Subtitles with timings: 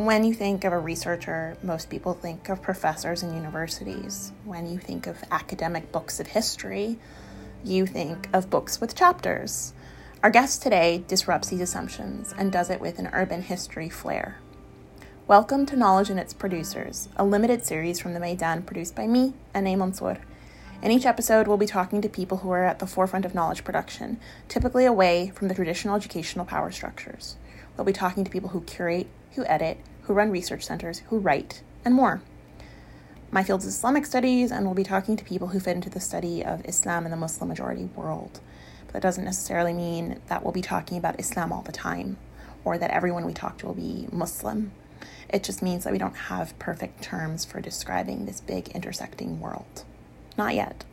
[0.00, 4.32] When you think of a researcher, most people think of professors in universities.
[4.46, 6.98] When you think of academic books of history,
[7.62, 9.74] you think of books with chapters.
[10.22, 14.38] Our guest today disrupts these assumptions and does it with an urban history flair.
[15.26, 19.34] Welcome to Knowledge and its Producers, a limited series from the Maydan produced by me,
[19.54, 20.16] Anay Mansour.
[20.80, 23.64] In each episode, we'll be talking to people who are at the forefront of knowledge
[23.64, 27.36] production, typically away from the traditional educational power structures.
[27.76, 29.78] We'll be talking to people who curate, who edit,
[30.10, 32.20] who run research centers, who write, and more.
[33.30, 36.00] My field is Islamic studies, and we'll be talking to people who fit into the
[36.00, 38.40] study of Islam in the Muslim majority world.
[38.86, 42.16] But that doesn't necessarily mean that we'll be talking about Islam all the time,
[42.64, 44.72] or that everyone we talk to will be Muslim.
[45.28, 49.84] It just means that we don't have perfect terms for describing this big intersecting world.
[50.36, 50.84] Not yet.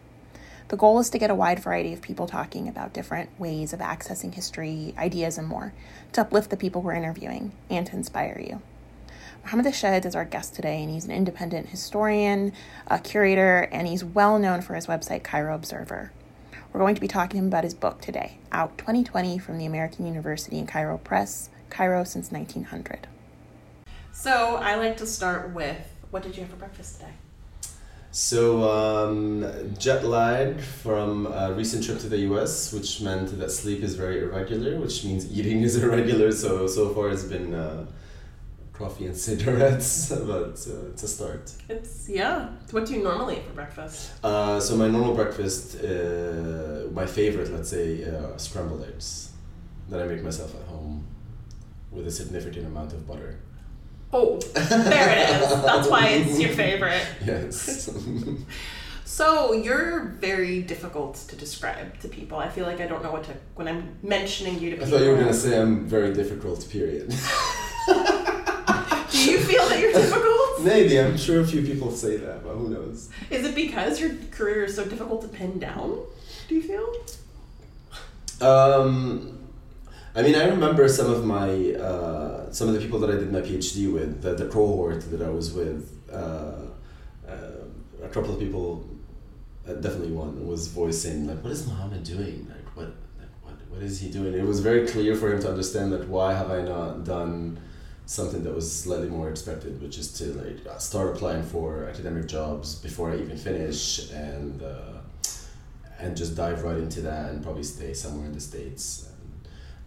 [0.68, 3.80] The goal is to get a wide variety of people talking about different ways of
[3.80, 5.74] accessing history, ideas, and more,
[6.12, 8.62] to uplift the people we're interviewing and to inspire you.
[9.48, 12.52] Mohammed Shahed is our guest today, and he's an independent historian,
[12.88, 16.12] a curator, and he's well known for his website, Cairo Observer.
[16.74, 19.66] We're going to be talking to him about his book today, out 2020 from the
[19.66, 23.08] American University in Cairo Press, Cairo since 1900.
[24.12, 25.80] So I like to start with
[26.12, 27.14] what did you have for breakfast today?
[28.12, 33.82] So, um, jet lag from a recent trip to the US, which meant that sleep
[33.82, 36.34] is very irregular, which means eating is irregular.
[36.34, 37.86] So, so far it's been uh,
[38.78, 41.52] coffee and cigarettes, but uh, it's a start.
[41.70, 42.50] It's, yeah.
[42.72, 44.12] What do you normally eat for breakfast?
[44.24, 49.32] Uh, so, my normal breakfast, uh, my favorite, let's say, uh, scrambled eggs
[49.90, 51.06] that I make myself at home
[51.92, 53.40] with a significant amount of butter.
[54.14, 55.50] Oh, there it is.
[55.64, 57.06] That's why it's your favorite.
[57.26, 57.90] Yes.
[59.06, 62.38] So you're very difficult to describe to people.
[62.38, 64.94] I feel like I don't know what to when I'm mentioning you to people.
[64.94, 66.70] I thought you were gonna say I'm very difficult.
[66.70, 67.16] Period.
[69.48, 70.62] Do you feel that you're difficult?
[70.62, 73.10] Maybe I'm sure a few people say that, but who knows?
[73.30, 76.00] Is it because your career is so difficult to pin down?
[76.50, 76.88] Do you feel?
[78.46, 79.40] Um,
[80.16, 83.32] I mean, I remember some of my uh, some of the people that I did
[83.32, 85.98] my PhD with, the, the cohort that I was with.
[86.12, 86.66] Uh,
[87.28, 87.64] uh,
[88.04, 88.86] a couple of people,
[89.68, 92.48] uh, definitely one, was voicing like, "What is Muhammad doing?
[92.50, 92.88] Like, what,
[93.20, 96.08] like, what, what is he doing?" It was very clear for him to understand that
[96.08, 97.60] why have I not done
[98.08, 102.76] something that was slightly more expected, which is to like start applying for academic jobs
[102.76, 104.64] before I even finish and.
[104.64, 104.94] Uh,
[106.00, 109.10] and just dive right into that and probably stay somewhere in the states.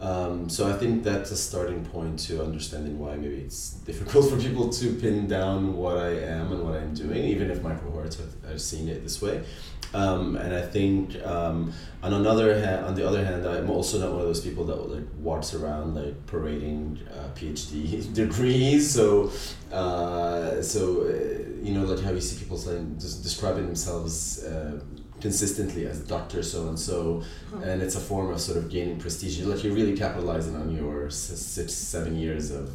[0.01, 4.39] Um, so I think that's a starting point to understanding why maybe it's difficult for
[4.39, 8.17] people to pin down what I am and what I'm doing, even if my cohorts
[8.17, 9.45] have, have seen it this way.
[9.93, 14.12] Um, and I think um, on another hand, on the other hand, I'm also not
[14.12, 18.91] one of those people that like walks around like parading uh, PhD degrees.
[18.91, 19.33] So,
[19.73, 24.45] uh, so uh, you know, like how you see people saying, just describing themselves.
[24.45, 24.81] Uh,
[25.21, 27.22] consistently as doctor so and so
[27.62, 31.11] and it's a form of sort of gaining prestige like you're really capitalizing on your
[31.11, 32.71] six seven years of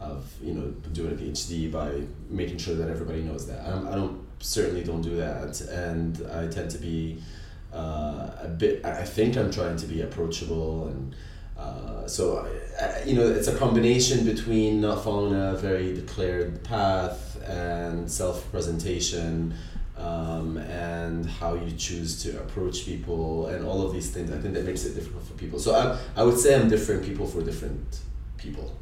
[0.00, 2.00] of you know doing a phd by
[2.30, 6.70] making sure that everybody knows that i don't certainly don't do that and i tend
[6.70, 7.18] to be
[7.72, 11.14] uh, a bit i think i'm trying to be approachable and
[11.58, 12.38] uh, so
[12.80, 18.10] I, I, you know it's a combination between not following a very declared path and
[18.10, 19.54] self-presentation
[19.96, 24.32] um, and how you choose to approach people and all of these things.
[24.32, 25.58] I think that makes it difficult for people.
[25.58, 28.00] So I, I would say I'm different people for different
[28.36, 28.74] people.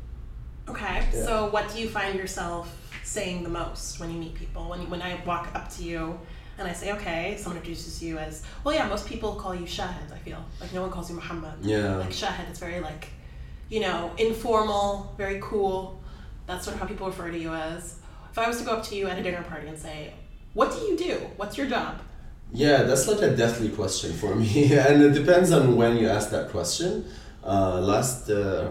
[0.68, 1.06] Okay.
[1.12, 1.24] Yeah.
[1.24, 4.68] So what do you find yourself saying the most when you meet people?
[4.68, 6.18] When you, when I walk up to you
[6.58, 10.12] and I say, okay, someone introduces you as, well, yeah, most people call you Shahid.
[10.12, 11.54] I feel like no one calls you Muhammad.
[11.62, 11.96] Yeah.
[11.96, 13.08] Like Shahid, it's very like,
[13.68, 16.00] you know, informal, very cool.
[16.46, 17.98] That's sort of how people refer to you as.
[18.30, 20.14] If I was to go up to you at a dinner party and say,
[20.54, 21.14] what do you do?
[21.36, 22.00] What's your job?
[22.52, 26.30] Yeah, that's like a deathly question for me, and it depends on when you ask
[26.30, 27.06] that question.
[27.42, 28.70] Uh, last uh,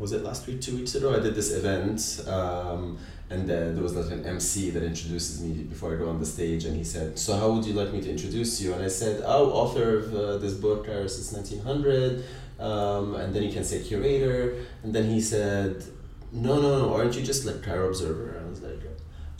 [0.00, 1.14] was it last week, two weeks ago?
[1.14, 2.98] I did this event, um,
[3.30, 6.64] and there was like an MC that introduces me before I go on the stage,
[6.64, 9.22] and he said, "So how would you like me to introduce you?" And I said,
[9.24, 12.24] "Oh, author of uh, this book, since nineteen hundred,
[12.58, 15.84] um, and then you can say curator." And then he said,
[16.32, 18.80] "No, no, no, aren't you just like Cairo Observer?" I was like,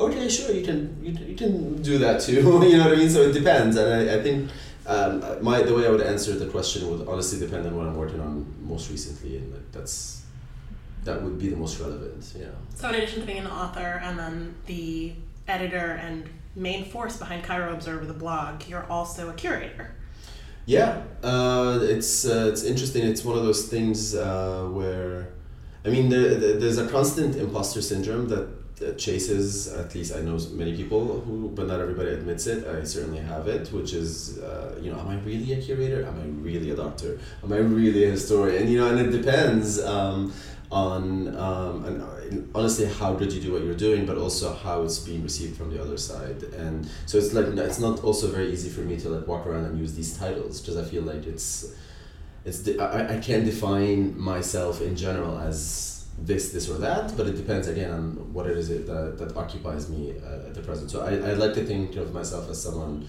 [0.01, 2.35] okay, sure, you can you, you can do that too.
[2.71, 3.11] you know what I mean?
[3.11, 4.51] So it depends, and I, I think
[4.87, 7.97] um, my the way I would answer the question would honestly depend on what I'm
[7.97, 10.20] working on most recently, and like, that's
[11.05, 12.33] that would be the most relevant.
[12.39, 12.47] Yeah.
[12.75, 15.13] So in addition to being an author and then the
[15.49, 19.95] editor and main force behind Cairo Observer, the blog, you're also a curator.
[20.67, 23.05] Yeah, uh, it's uh, it's interesting.
[23.07, 25.33] It's one of those things uh, where
[25.85, 28.49] I mean, there, there's a constant imposter syndrome that
[28.97, 33.19] chases at least i know many people who but not everybody admits it i certainly
[33.19, 36.71] have it which is uh, you know am i really a curator am i really
[36.71, 40.33] a doctor am i really a historian you know and it depends um,
[40.71, 44.83] on um, and uh, honestly how good you do what you're doing but also how
[44.83, 48.53] it's being received from the other side and so it's like it's not also very
[48.53, 51.27] easy for me to like walk around and use these titles because i feel like
[51.27, 51.75] it's
[52.45, 57.27] it's de- I, I can't define myself in general as this, this or that, but
[57.27, 60.91] it depends again on what it is that, that occupies me uh, at the present.
[60.91, 63.09] So I, I like to think of myself as someone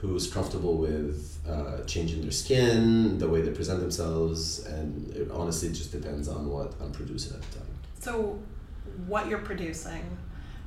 [0.00, 5.68] who's comfortable with uh, changing their skin, the way they present themselves, and it honestly
[5.70, 7.68] just depends on what I'm producing at the time.
[8.00, 8.38] So,
[9.06, 10.16] what you're producing,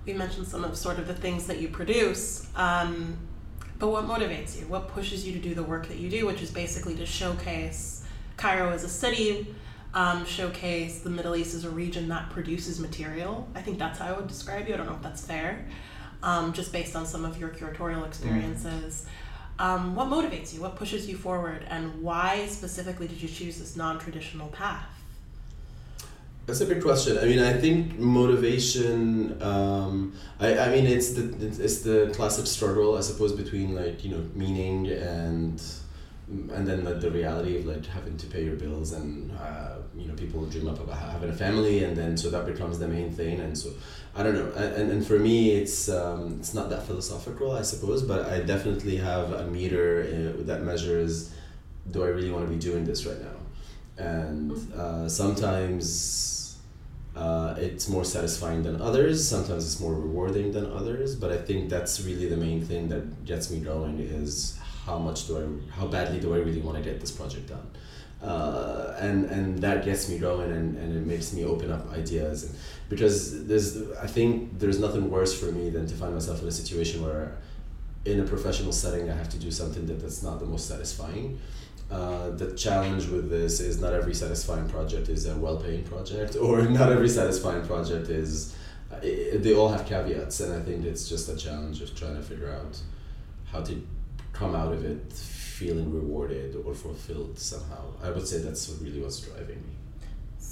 [0.06, 3.18] we mentioned some of sort of the things that you produce, um,
[3.80, 4.68] but what motivates you?
[4.68, 8.06] What pushes you to do the work that you do, which is basically to showcase
[8.38, 9.56] Cairo as a city,
[9.94, 13.48] um, showcase the Middle East as a region that produces material.
[13.56, 14.74] I think that's how I would describe you.
[14.74, 15.68] I don't know if that's fair,
[16.24, 19.06] um, just based on some of your curatorial experiences.
[19.06, 19.64] Mm.
[19.64, 20.62] Um, what motivates you?
[20.62, 21.66] What pushes you forward?
[21.70, 24.88] And why specifically did you choose this non traditional path?
[26.48, 27.18] That's a big question.
[27.20, 29.42] I mean, I think motivation.
[29.42, 31.24] Um, I, I mean, it's the
[31.64, 35.62] it's the classic struggle, I suppose, between like you know meaning and
[36.54, 40.08] and then the, the reality of like having to pay your bills and uh, you
[40.08, 43.12] know people dream up about having a family and then so that becomes the main
[43.12, 43.70] thing and so
[44.16, 44.52] I don't know.
[44.56, 48.98] And, and for me it's um, it's not that philosophical I suppose but I definitely
[48.98, 51.34] have a meter uh, that measures
[51.90, 53.38] do I really want to be doing this right now?
[53.98, 56.60] And uh, sometimes
[57.16, 59.28] uh, it's more satisfying than others.
[59.28, 63.26] Sometimes it's more rewarding than others but I think that's really the main thing that
[63.26, 66.84] gets me going is how much do I, how badly do I really want to
[66.84, 67.68] get this project done?
[68.22, 72.44] Uh, and and that gets me going and, and it makes me open up ideas.
[72.44, 72.56] and
[72.92, 76.52] because there's I think there's nothing worse for me than to find myself in a
[76.52, 77.38] situation where
[78.04, 81.40] in a professional setting I have to do something that that's not the most satisfying.
[81.90, 86.62] Uh, the challenge with this is not every satisfying project is a well-paying project or
[86.80, 88.56] not every satisfying project is
[88.92, 89.00] uh,
[89.46, 92.52] they all have caveats and I think it's just a challenge of trying to figure
[92.52, 92.78] out
[93.52, 93.74] how to
[94.34, 97.84] come out of it feeling rewarded or fulfilled somehow.
[98.04, 99.76] I would say that's really what's driving me.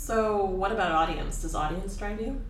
[0.09, 1.43] So, what about audience?
[1.43, 2.41] Does audience drive you?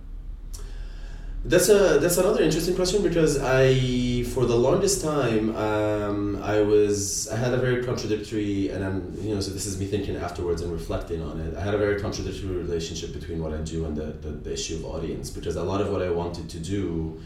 [1.43, 7.27] That's a that's another interesting question because I for the longest time um, I was
[7.27, 10.61] I had a very contradictory and I'm you know so this is me thinking afterwards
[10.61, 13.93] and reflecting on it I had a very contradictory relationship between what I do and
[14.01, 17.21] the, the, the issue of audience because a lot of what I wanted to do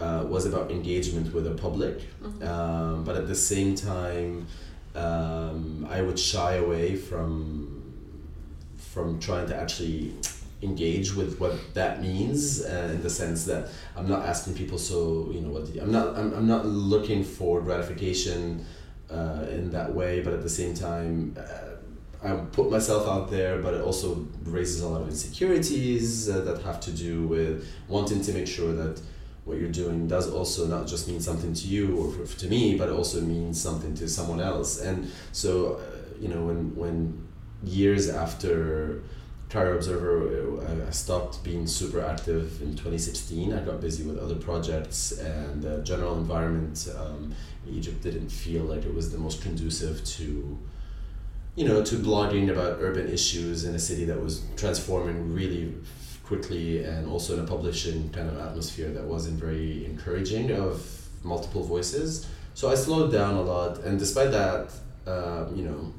[0.00, 2.42] uh, was about engagement with the public, mm-hmm.
[2.52, 4.46] um, but at the same time,
[4.94, 7.73] um, I would shy away from
[8.94, 10.14] from trying to actually
[10.62, 15.30] engage with what that means uh, in the sense that I'm not asking people so
[15.34, 18.64] you know what I'm not I'm, I'm not looking for gratification
[19.10, 23.58] uh, in that way but at the same time uh, I put myself out there
[23.58, 28.22] but it also raises a lot of insecurities uh, that have to do with wanting
[28.22, 29.02] to make sure that
[29.44, 32.76] what you're doing does also not just mean something to you or for, to me,
[32.78, 34.80] but also means something to someone else.
[34.80, 37.23] And so, uh, you know, when when
[37.66, 39.02] years after
[39.48, 43.52] Cairo Observer, uh, I stopped being super active in 2016.
[43.52, 47.34] I got busy with other projects, and the general environment um,
[47.70, 50.58] Egypt didn't feel like it was the most conducive to,
[51.54, 55.74] you know, to blogging about urban issues in a city that was transforming really
[56.24, 61.62] quickly and also in a publishing kind of atmosphere that wasn't very encouraging of multiple
[61.62, 62.26] voices.
[62.54, 64.70] So I slowed down a lot, and despite that,
[65.06, 65.92] uh, you know,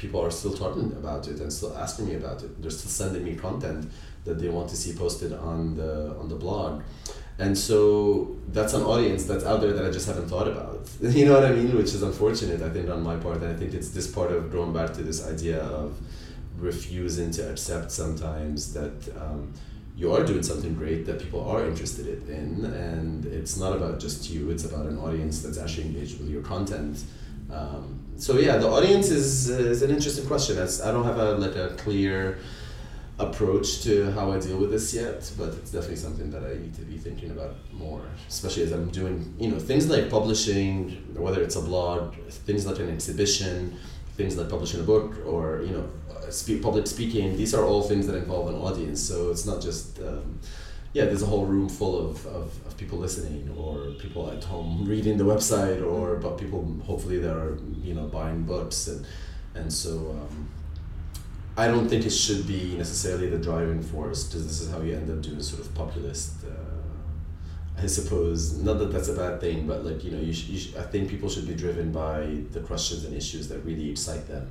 [0.00, 2.50] people are still talking about it and still asking me about it.
[2.60, 3.90] They're still sending me content
[4.24, 6.82] that they want to see posted on the on the blog,
[7.38, 10.80] and so that's an audience that's out there that I just haven't thought about.
[11.18, 11.76] You know what I mean?
[11.76, 13.38] Which is unfortunate, I think, on my part.
[13.42, 15.88] And I think it's this part of going back to this idea of
[16.58, 18.96] refusing to accept sometimes that.
[19.24, 19.52] Um,
[19.96, 24.30] you are doing something great that people are interested in and it's not about just
[24.30, 27.04] you it's about an audience that's actually engaged with your content
[27.52, 31.32] um, so yeah the audience is, is an interesting question As i don't have a
[31.32, 32.38] like a clear
[33.18, 36.74] approach to how i deal with this yet but it's definitely something that i need
[36.74, 41.42] to be thinking about more especially as i'm doing you know things like publishing whether
[41.42, 42.14] it's a blog
[42.46, 43.76] things like an exhibition
[44.16, 45.86] things like publishing a book or you know
[46.32, 49.00] speak, public speaking, these are all things that involve an audience.
[49.00, 50.38] So it's not just, um,
[50.92, 54.84] yeah, there's a whole room full of, of, of people listening or people at home
[54.86, 58.88] reading the website or but people hopefully that are, you know, buying books.
[58.88, 59.06] And,
[59.54, 60.48] and so, um,
[61.56, 64.94] I don't think it should be necessarily the driving force because this is how you
[64.94, 66.44] end up doing sort of populist.
[66.44, 70.48] Uh, I suppose not that that's a bad thing, but like you know, you, sh-
[70.48, 73.90] you sh- I think people should be driven by the questions and issues that really
[73.90, 74.50] excite them,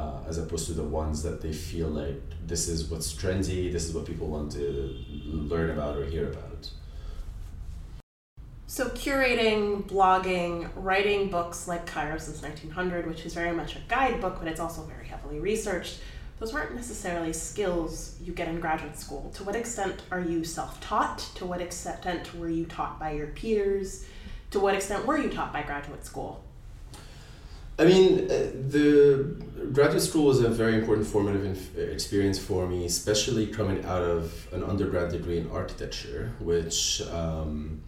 [0.00, 3.86] uh, as opposed to the ones that they feel like this is what's trendy, this
[3.86, 4.94] is what people want to
[5.26, 6.70] learn about or hear about.
[8.66, 14.38] So, curating, blogging, writing books like Cairo since 1900, which is very much a guidebook,
[14.38, 15.98] but it's also very heavily researched,
[16.38, 19.30] those weren't necessarily skills you get in graduate school.
[19.34, 21.18] To what extent are you self taught?
[21.34, 24.06] To what extent were you taught by your peers?
[24.52, 26.42] To what extent were you taught by graduate school?
[27.80, 29.36] I mean, uh, the
[29.72, 34.46] graduate school was a very important formative inf- experience for me, especially coming out of
[34.52, 37.80] an undergrad degree in architecture, which um,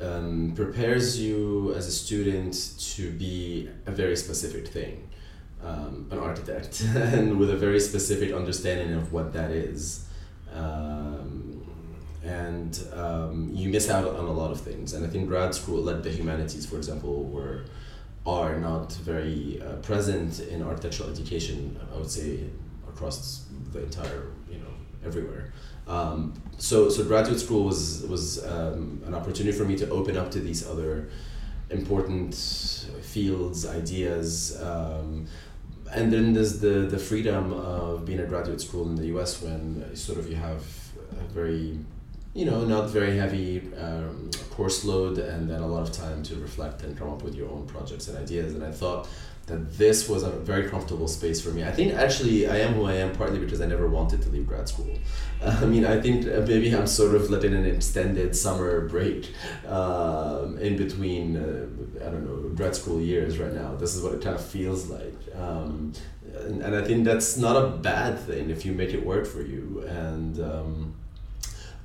[0.00, 5.08] um, prepares you as a student to be a very specific thing,
[5.62, 10.04] um, an architect, and with a very specific understanding of what that is.
[10.52, 11.64] Um,
[12.24, 14.94] and um, you miss out on a lot of things.
[14.94, 17.62] And I think grad school, like the humanities, for example, were
[18.28, 21.78] are not very uh, present in architectural education.
[21.92, 22.44] I would say
[22.88, 24.72] across the entire, you know,
[25.04, 25.52] everywhere.
[25.86, 30.30] Um, so, so graduate school was was um, an opportunity for me to open up
[30.32, 31.08] to these other
[31.70, 32.34] important
[33.02, 35.26] fields, ideas, um,
[35.92, 39.40] and then there's the the freedom of being a graduate school in the U.S.
[39.42, 40.62] when sort of you have
[41.12, 41.78] a very
[42.34, 46.36] you know, not very heavy um, course load, and then a lot of time to
[46.36, 48.54] reflect and come up with your own projects and ideas.
[48.54, 49.08] And I thought
[49.48, 51.64] that this was a very comfortable space for me.
[51.64, 54.46] I think actually I am who I am partly because I never wanted to leave
[54.46, 54.90] grad school.
[55.44, 59.32] I mean, I think maybe I'm sort of letting an extended summer break
[59.66, 63.74] um, in between, uh, I don't know, grad school years right now.
[63.74, 65.16] This is what it kind of feels like.
[65.34, 65.92] Um,
[66.34, 69.40] and, and I think that's not a bad thing if you make it work for
[69.40, 69.84] you.
[69.88, 70.87] And, um,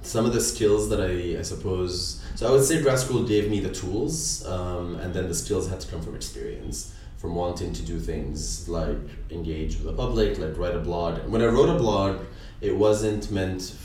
[0.03, 3.49] some of the skills that I, I suppose so I would say grad school gave
[3.49, 7.71] me the tools um, and then the skills had to come from experience from wanting
[7.71, 8.97] to do things like
[9.29, 11.25] engage with the public like write a blog.
[11.27, 12.21] When I wrote a blog
[12.59, 13.75] it wasn't meant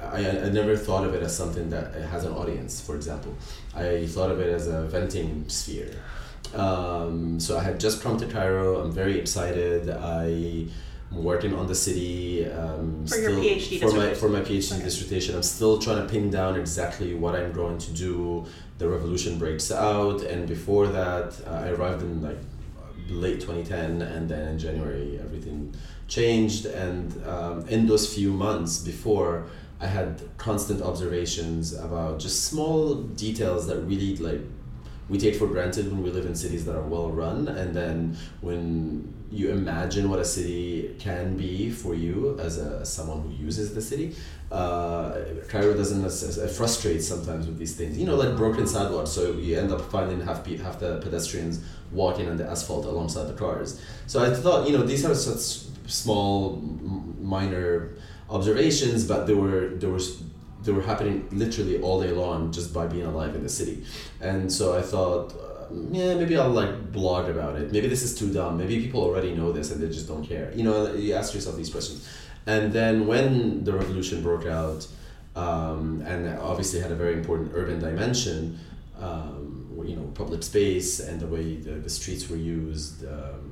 [0.00, 2.80] I, I never thought of it as something that has an audience.
[2.80, 3.34] For example
[3.74, 5.92] I thought of it as a venting sphere.
[6.54, 8.80] Um, so I had just come to Cairo.
[8.80, 9.90] I'm very excited.
[9.90, 10.66] I
[11.10, 12.50] I'm working on the city.
[12.50, 14.84] Um, for still, your PhD for my for my PhD okay.
[14.84, 18.46] dissertation, I'm still trying to pin down exactly what I'm going to do.
[18.78, 22.38] The revolution breaks out, and before that, uh, I arrived in like
[23.08, 25.74] late 2010, and then in January everything
[26.08, 26.66] changed.
[26.66, 29.46] And um, in those few months before,
[29.80, 34.40] I had constant observations about just small details that really like
[35.08, 38.16] we take for granted when we live in cities that are well run and then
[38.40, 43.74] when you imagine what a city can be for you as a someone who uses
[43.74, 44.14] the city
[44.50, 45.14] uh,
[45.48, 47.98] Cairo doesn't necessarily frustrates sometimes with these things.
[47.98, 51.62] You know like broken sidewalks so you end up finding half, pe- half the pedestrians
[51.92, 53.80] walking on the asphalt alongside the cars.
[54.06, 56.56] So I thought you know these are such small
[57.20, 57.90] minor
[58.30, 60.22] observations but they were there was
[60.68, 63.82] they were happening literally all day long just by being alive in the city.
[64.20, 67.72] And so I thought, uh, yeah, maybe I'll like blog about it.
[67.72, 68.58] Maybe this is too dumb.
[68.58, 70.52] Maybe people already know this and they just don't care.
[70.54, 72.06] You know, you ask yourself these questions.
[72.46, 74.86] And then when the revolution broke out,
[75.36, 78.58] um, and obviously had a very important urban dimension,
[79.00, 83.06] um, you know, public space and the way the, the streets were used.
[83.06, 83.47] Um,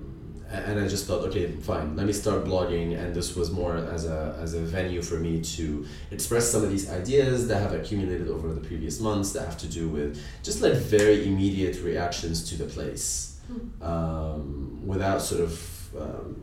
[0.51, 2.97] and I just thought, okay, fine, let me start blogging.
[2.97, 6.71] And this was more as a, as a venue for me to express some of
[6.71, 10.63] these ideas that have accumulated over the previous months that have to do with just
[10.63, 13.41] like very immediate reactions to the place
[13.83, 16.43] um, without sort of um,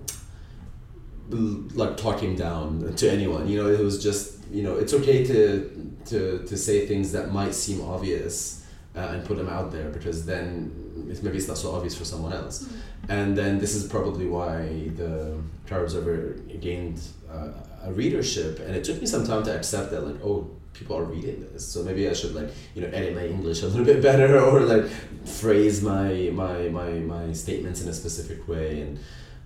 [1.73, 3.47] like talking down to anyone.
[3.47, 7.31] You know, it was just, you know, it's okay to, to, to say things that
[7.31, 8.59] might seem obvious.
[8.95, 10.71] Uh, and put them out there because then
[11.09, 12.65] it's, maybe it's not so obvious for someone else.
[12.65, 12.79] Mm-hmm.
[13.09, 17.49] And then this is probably why the Cairo Observer gained uh,
[17.83, 18.59] a readership.
[18.59, 21.67] And it took me some time to accept that, like, oh, people are reading this.
[21.67, 24.61] So maybe I should like you know edit my English a little bit better or
[24.61, 24.85] like
[25.25, 28.99] phrase my my my my statements in a specific way and.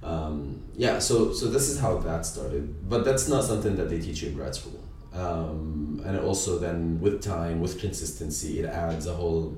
[0.04, 4.00] Um, yeah, so so this is how that started, but that's not something that they
[4.00, 4.80] teach you in grad school
[5.18, 9.58] um, and also then with time with consistency it adds a whole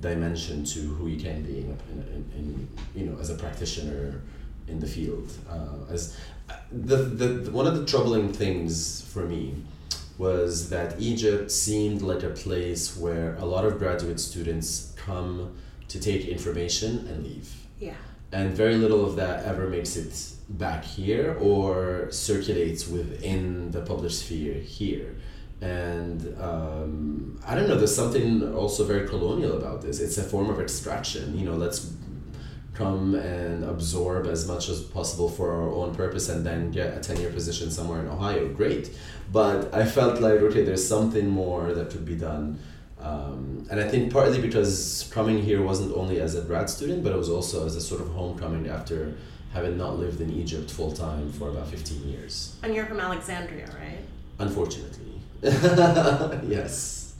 [0.00, 4.20] dimension to who you can be in, in, in you know as a practitioner
[4.68, 5.30] in the field.
[5.48, 6.16] Uh, as
[6.72, 9.54] the, the, the one of the troubling things for me
[10.18, 15.56] was that Egypt seemed like a place where a lot of graduate students come
[15.88, 17.50] to take information and leave.
[17.78, 17.94] Yeah.
[18.32, 20.12] And very little of that ever makes it
[20.50, 25.16] back here or circulates within the public sphere here.
[25.60, 30.00] And um, I don't know, there's something also very colonial about this.
[30.00, 31.38] It's a form of extraction.
[31.38, 31.92] You know, let's
[32.74, 37.00] come and absorb as much as possible for our own purpose and then get a
[37.00, 38.48] 10 year position somewhere in Ohio.
[38.48, 38.90] Great.
[39.30, 42.58] But I felt like, okay, there's something more that could be done.
[42.98, 47.12] Um, and I think partly because coming here wasn't only as a grad student, but
[47.12, 49.14] it was also as a sort of homecoming after
[49.52, 52.56] having not lived in Egypt full time for about 15 years.
[52.62, 53.98] And you're from Alexandria, right?
[54.38, 55.09] Unfortunately.
[55.42, 57.14] yes.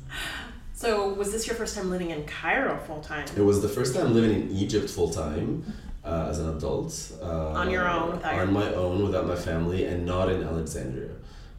[0.75, 3.27] So, was this your first time living in Cairo full time?
[3.37, 5.65] It was the first time living in Egypt full time
[6.05, 7.13] uh, as an adult.
[7.23, 10.43] Uh, on your own, without on your my own, without my family, and not in
[10.43, 11.13] Alexandria.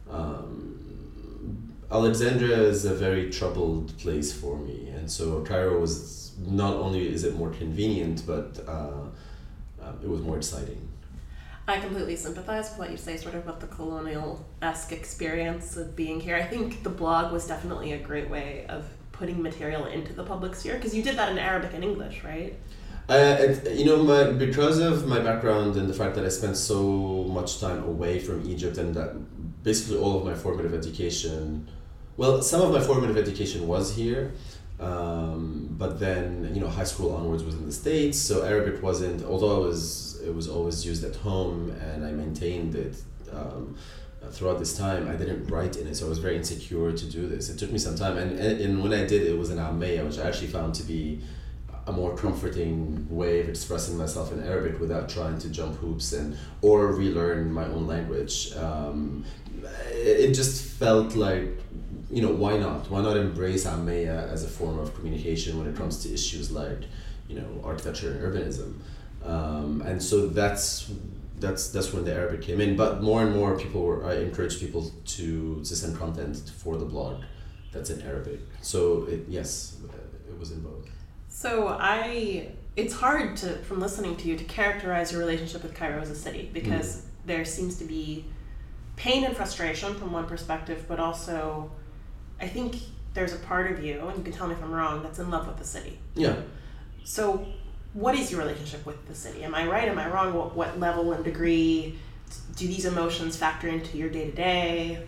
[0.09, 7.11] Um, Alexandria is a very troubled place for me, and so Cairo was not only
[7.11, 9.07] is it more convenient, but uh,
[9.81, 10.90] uh, it was more exciting.
[11.71, 15.95] I completely sympathize with what you say, sort of about the colonial esque experience of
[15.95, 16.35] being here.
[16.35, 20.53] I think the blog was definitely a great way of putting material into the public
[20.53, 22.59] sphere because you did that in Arabic and English, right?
[23.07, 26.57] Uh, it, you know, my, because of my background and the fact that I spent
[26.57, 26.81] so
[27.29, 29.15] much time away from Egypt and that
[29.63, 31.69] basically all of my formative education,
[32.17, 34.33] well, some of my formative education was here,
[34.81, 39.23] um, but then you know high school onwards was in the states, so Arabic wasn't.
[39.23, 43.01] Although I was it was always used at home and I maintained it.
[43.31, 43.75] Um,
[44.29, 47.27] throughout this time, I didn't write in it, so I was very insecure to do
[47.27, 47.49] this.
[47.49, 50.19] It took me some time, and, and, when I did, it was in Ammiya, which
[50.19, 51.21] I actually found to be
[51.87, 56.37] a more comforting way of expressing myself in Arabic without trying to jump hoops and
[56.61, 58.53] or relearn my own language.
[58.55, 59.25] Um,
[59.91, 61.59] it just felt like,
[62.11, 62.89] you know, why not?
[62.91, 66.83] Why not embrace Ammiya as a form of communication when it comes to issues like,
[67.27, 68.75] you know, architecture and urbanism?
[69.25, 70.91] Um, and so that's
[71.39, 72.75] that's that's when the Arabic came in.
[72.75, 76.85] But more and more people were I encourage people to to send content for the
[76.85, 77.23] blog
[77.71, 78.39] that's in Arabic.
[78.61, 79.77] So it, yes,
[80.29, 80.87] it was in both.
[81.29, 86.01] So I, it's hard to from listening to you to characterize your relationship with Cairo
[86.01, 87.01] as a city because Mm.
[87.27, 88.25] there seems to be
[88.95, 91.71] pain and frustration from one perspective, but also,
[92.39, 92.75] I think
[93.13, 95.29] there's a part of you, and you can tell me if I'm wrong, that's in
[95.31, 95.97] love with the city.
[96.15, 96.35] Yeah.
[97.03, 97.45] So,
[97.93, 99.43] what is your relationship with the city?
[99.43, 99.87] Am I right?
[99.87, 100.33] Am I wrong?
[100.33, 101.97] What, what level and degree
[102.55, 105.07] do these emotions factor into your day to day?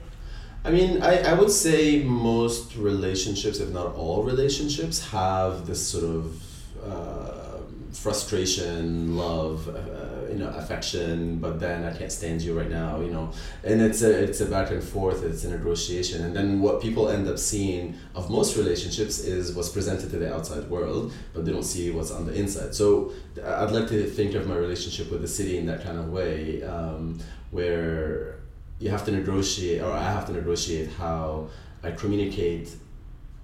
[0.66, 6.06] I mean, I, I would say most relationships, if not all relationships, have this sort
[6.06, 6.44] of
[6.86, 7.58] uh,
[7.92, 11.38] frustration, love, uh, you know, affection.
[11.40, 13.32] But then I can't stand you right now, you know,
[13.64, 15.24] and it's a it's a back and forth.
[15.24, 19.70] It's a negotiation, and then what people end up seeing of most relationships is what's
[19.70, 22.74] presented to the outside world, but they don't see what's on the inside.
[22.76, 26.12] So I'd like to think of my relationship with the city in that kind of
[26.12, 27.20] way, um,
[27.52, 28.40] where
[28.80, 31.50] you have to negotiate or I have to negotiate how
[31.84, 32.70] I communicate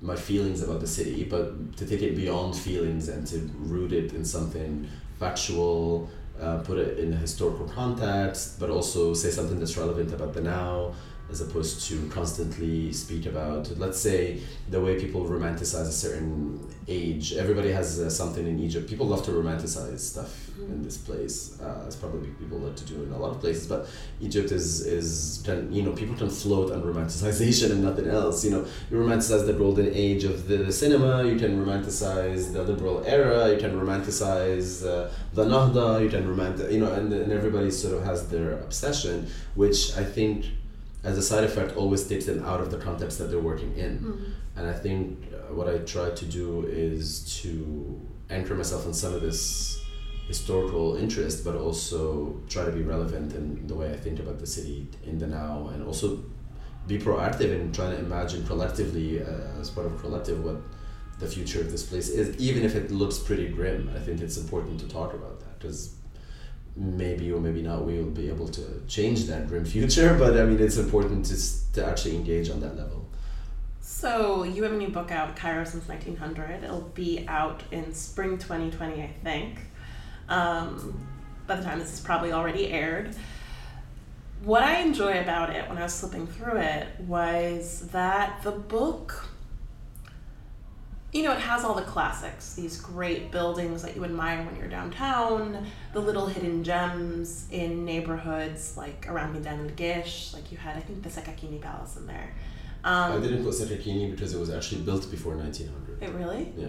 [0.01, 4.13] my feelings about the city, but to take it beyond feelings and to root it
[4.13, 4.87] in something
[5.19, 6.09] factual,
[6.41, 10.41] uh, put it in a historical context, but also say something that's relevant about the
[10.41, 10.93] now,
[11.31, 14.39] as opposed to constantly speak about, let's say,
[14.69, 17.33] the way people romanticize a certain age.
[17.33, 18.89] Everybody has uh, something in Egypt.
[18.89, 21.59] People love to romanticize stuff in this place.
[21.61, 23.87] Uh, it's probably people like to do in a lot of places, but
[24.21, 28.43] Egypt is is you know people can float on romanticization and nothing else.
[28.43, 31.23] You know, you romanticize the golden age of the, the cinema.
[31.23, 33.51] You can romanticize the liberal era.
[33.51, 36.03] You can romanticize uh, the Nahda.
[36.03, 40.03] You can romanticize you know, and and everybody sort of has their obsession, which I
[40.03, 40.45] think
[41.03, 44.35] as a side effect always takes them out of the context that they're working in.
[44.55, 49.13] And I think uh, what I try to do is to anchor myself in some
[49.13, 49.81] of this
[50.27, 54.45] historical interest, but also try to be relevant in the way I think about the
[54.45, 56.23] city in the now, and also
[56.87, 60.57] be proactive in trying to imagine collectively, uh, as part of a collective, what
[61.19, 63.89] the future of this place is, even if it looks pretty grim.
[63.95, 65.95] I think it's important to talk about that because
[66.79, 70.45] maybe or maybe not we will be able to change that grim future, but I
[70.45, 73.05] mean, it's important to, to actually engage on that level.
[73.81, 76.63] So, you have a new book out, Cairo Since 1900.
[76.63, 79.59] It'll be out in spring 2020, I think.
[80.29, 81.05] Um,
[81.47, 83.13] by the time this is probably already aired.
[84.43, 89.28] What I enjoy about it when I was flipping through it was that the book,
[91.11, 94.67] you know, it has all the classics, these great buildings that you admire when you're
[94.67, 100.77] downtown, the little hidden gems in neighborhoods like around Midan and Gish, like you had,
[100.77, 102.35] I think, the Sekakini Palace in there.
[102.83, 106.03] Um, I didn't put Sekakini because it was actually built before 1900.
[106.03, 106.53] It really?
[106.55, 106.67] Yeah.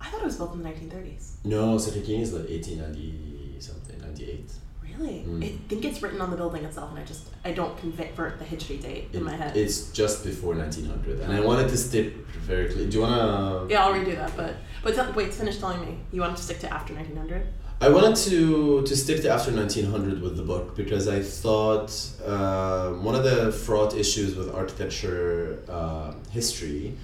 [0.00, 1.44] I thought it was built in the 1930s.
[1.44, 4.00] No, Sekakini is like 1890 something.
[4.00, 4.63] 1998.
[4.98, 5.24] Really?
[5.26, 5.44] Mm.
[5.44, 8.44] I think it's written on the building itself, and I just I don't convert the
[8.44, 9.56] Hijri date in my head.
[9.56, 12.14] It's just before 1900, and I wanted to stick
[12.50, 12.86] very clear.
[12.86, 13.66] Do you wanna?
[13.68, 14.36] yeah, I'll redo that.
[14.36, 15.98] But but tell, wait, finish telling me.
[16.12, 17.46] You wanted to stick to after 1900?
[17.80, 21.90] I wanted to to stick to after 1900 with the book because I thought
[22.24, 26.96] uh, one of the fraught issues with architecture uh, history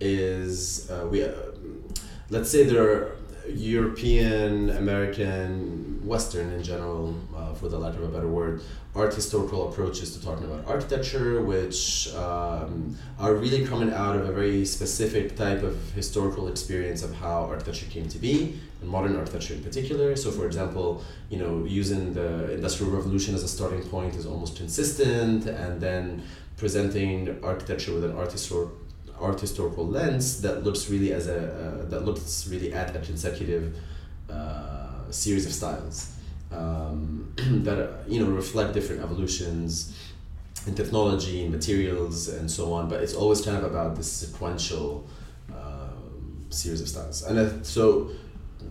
[0.00, 1.30] is uh, we uh,
[2.30, 3.16] let's say there are
[3.48, 8.60] European, American, Western in general, uh, for the lack of a better word,
[8.94, 14.32] art historical approaches to talking about architecture, which um, are really coming out of a
[14.32, 19.54] very specific type of historical experience of how architecture came to be, and modern architecture
[19.54, 20.14] in particular.
[20.14, 24.56] So, for example, you know, using the Industrial Revolution as a starting point is almost
[24.56, 26.22] consistent, and then
[26.56, 28.70] presenting architecture with an art histor-
[29.18, 33.76] art historical lens that looks really as a uh, that looks really at a consecutive
[34.30, 34.63] uh,
[35.14, 36.12] series of styles
[36.52, 37.32] um,
[37.64, 39.96] that you know reflect different evolutions
[40.66, 45.06] in technology and materials and so on but it's always kind of about this sequential
[45.52, 48.10] um, series of styles and uh, so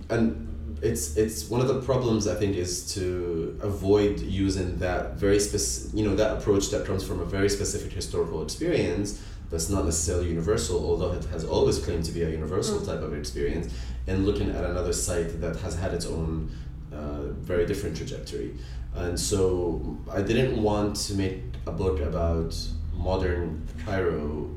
[0.10, 0.50] and
[0.82, 5.98] it's it's one of the problems I think is to avoid using that very specific
[5.98, 10.28] you know that approach that comes from a very specific historical experience that's not necessarily
[10.30, 12.86] universal although it has always claimed to be a universal Mm.
[12.88, 13.72] type of experience
[14.08, 16.52] and looking at another site that has had its own
[16.92, 18.54] uh, very different trajectory
[18.96, 22.56] and so I didn't want to make a book about
[22.94, 24.50] modern Cairo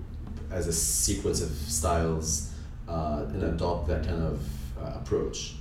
[0.50, 2.52] as a sequence of styles
[2.88, 4.40] uh, and adopt that kind of
[4.78, 5.54] uh, approach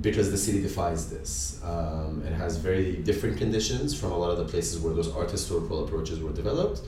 [0.00, 1.60] because the city defies this.
[1.64, 5.30] Um, it has very different conditions from a lot of the places where those art
[5.30, 6.82] historical approaches were developed.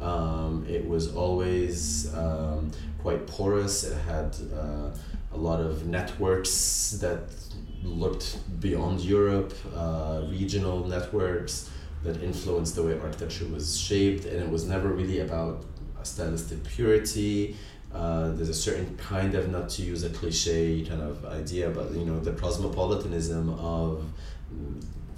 [0.00, 2.70] Um, it was always um,
[3.00, 3.84] quite porous.
[3.84, 4.90] It had uh,
[5.36, 7.24] a lot of networks that
[7.82, 11.70] looked beyond Europe, uh, regional networks
[12.04, 15.64] that influenced the way architecture was shaped, and it was never really about
[16.02, 17.56] stylistic purity.
[17.94, 21.92] Uh, there's a certain kind of not to use a cliche kind of idea, but
[21.92, 24.04] you know the cosmopolitanism of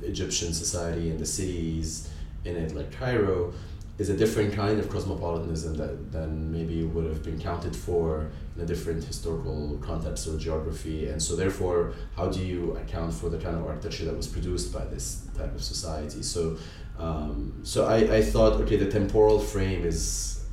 [0.03, 2.11] Egyptian society and the cities
[2.45, 3.53] in it, like Cairo,
[3.99, 8.63] is a different kind of cosmopolitanism that than maybe would have been counted for in
[8.63, 11.09] a different historical context or geography.
[11.09, 14.73] And so, therefore, how do you account for the kind of architecture that was produced
[14.73, 16.23] by this type of society?
[16.23, 16.57] So,
[16.99, 20.45] um, so I, I thought, okay, the temporal frame is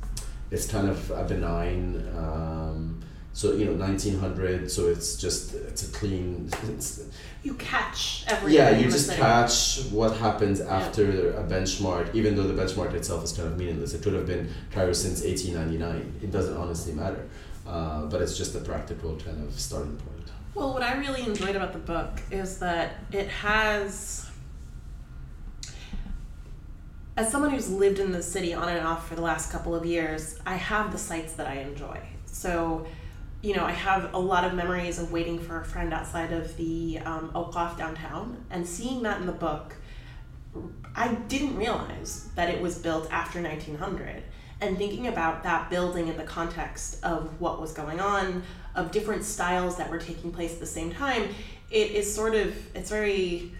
[0.50, 2.08] it's kind of a benign.
[2.16, 2.95] Um,
[3.36, 4.70] so you know, nineteen hundred.
[4.70, 6.48] So it's just it's a clean.
[6.70, 7.04] It's,
[7.42, 8.56] You catch everything.
[8.56, 13.32] yeah, you just catch what happens after a benchmark, even though the benchmark itself is
[13.34, 13.92] kind of meaningless.
[13.92, 16.20] It could have been Cairo since 1899.
[16.22, 17.28] It doesn't honestly matter.
[17.66, 20.30] Uh, but it's just a practical kind of starting point.
[20.54, 24.30] Well, what I really enjoyed about the book is that it has.
[27.18, 29.84] As someone who's lived in the city on and off for the last couple of
[29.84, 31.98] years, I have the sites that I enjoy.
[32.24, 32.86] So,
[33.42, 36.56] you know, I have a lot of memories of waiting for a friend outside of
[36.56, 39.76] the um, Awqaf downtown and seeing that in the book.
[40.94, 44.22] I didn't realize that it was built after 1900
[44.60, 48.42] and thinking about that building in the context of what was going on
[48.74, 51.28] of different styles that were taking place at the same time
[51.70, 53.52] it is sort of it's very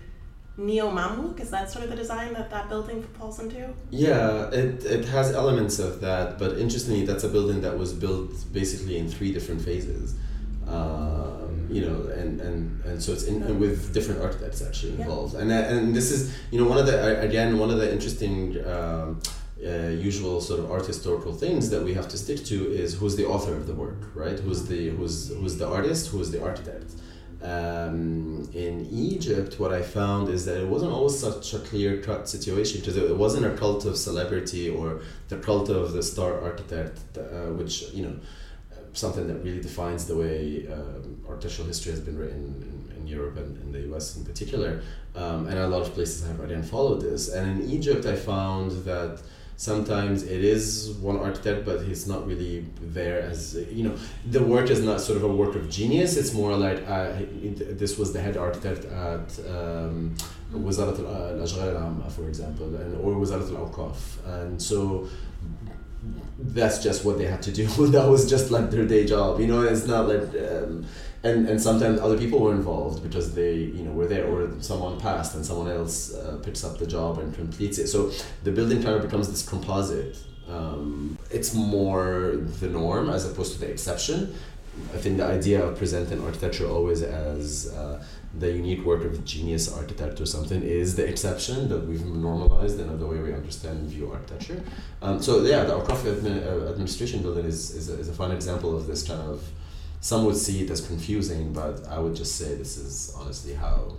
[0.59, 4.85] neo mamluk is that sort of the design that that building falls into Yeah, it,
[4.85, 9.09] it has elements of that, but interestingly, that's a building that was built basically in
[9.09, 10.15] three different phases.
[10.67, 15.03] Um, you know, and, and, and so it's in, and with different architects actually Yeah.
[15.03, 15.35] involved.
[15.35, 18.57] And, uh, and this is, you know, one of the, again, one of the interesting
[18.67, 19.21] um,
[19.65, 23.15] uh, usual sort of art historical things that we have to stick to is who's
[23.17, 24.39] the author of the work, right?
[24.41, 26.91] Who's the, who's, who's the artist, who's the architect.
[27.47, 32.29] Um, in Egypt, what I found is that it wasn't always such a clear cut
[32.29, 36.99] situation because it wasn't a cult of celebrity or the cult of the star architect,
[37.17, 38.17] uh, which, you know,
[38.95, 43.37] something that really defines the way um, architectural history has been written in, in Europe
[43.37, 44.83] and in the US in particular.
[45.15, 47.33] Um, and a lot of places have again followed this.
[47.33, 49.23] And in Egypt, I found that
[49.58, 54.70] sometimes it is one architect, but he's not really there as, you know, the work
[54.72, 56.18] is not sort of a work of genius.
[56.18, 57.14] It's more like uh,
[57.82, 60.16] this was the head architect at um,
[60.54, 63.96] وزارة الأشغال العامة, for example, and, or وزارة الأوقاف.
[64.26, 65.08] And so
[66.40, 67.68] that's just what they had to do.
[67.88, 69.40] that was just like their day job.
[69.40, 70.86] You know, it's not like, um,
[71.27, 74.95] and and sometimes other people were involved because they you know were there, or someone
[75.09, 77.89] passed and someone else uh, picks up the job and completes it.
[77.95, 78.01] So
[78.47, 80.17] the building kind of becomes this composite.
[80.57, 84.19] Um, it's more the norm as opposed to the exception.
[84.95, 88.05] I think the idea of presenting architecture always as uh,
[88.39, 92.79] the unique work of a genius architect or something is the exception that we've normalized
[92.79, 94.63] in the way we understand and view architecture.
[95.01, 98.77] Um, so yeah, the Awqaf uh, administration building is, is, a, is a fun example
[98.77, 99.43] of this kind of,
[100.07, 103.97] some would see it as confusing, but I would just say this is honestly how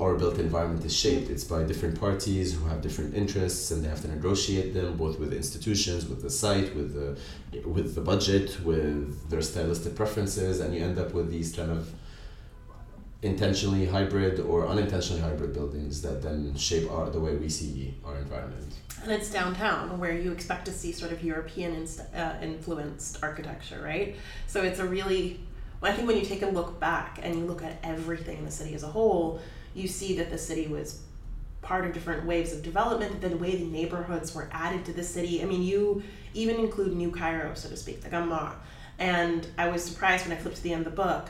[0.00, 1.28] our built environment is shaped.
[1.28, 5.18] It's by different parties who have different interests, and they have to negotiate them both
[5.18, 7.08] with institutions, with the site, with the
[7.76, 11.82] with the budget, with their stylistic preferences, and you end up with these kind of
[13.20, 18.16] intentionally hybrid or unintentionally hybrid buildings that then shape our the way we see our
[18.16, 18.72] environment.
[19.06, 23.80] And it's downtown where you expect to see sort of European inst- uh, influenced architecture,
[23.80, 24.16] right?
[24.48, 25.40] So it's a really
[25.82, 28.50] I think when you take a look back and you look at everything in the
[28.50, 29.40] city as a whole,
[29.74, 31.02] you see that the city was
[31.62, 35.42] part of different waves of development, the way the neighborhoods were added to the city.
[35.42, 36.02] I mean, you
[36.34, 38.56] even include New Cairo, so to speak, the Gamma.
[38.98, 41.28] And I was surprised when I flipped to the end of the book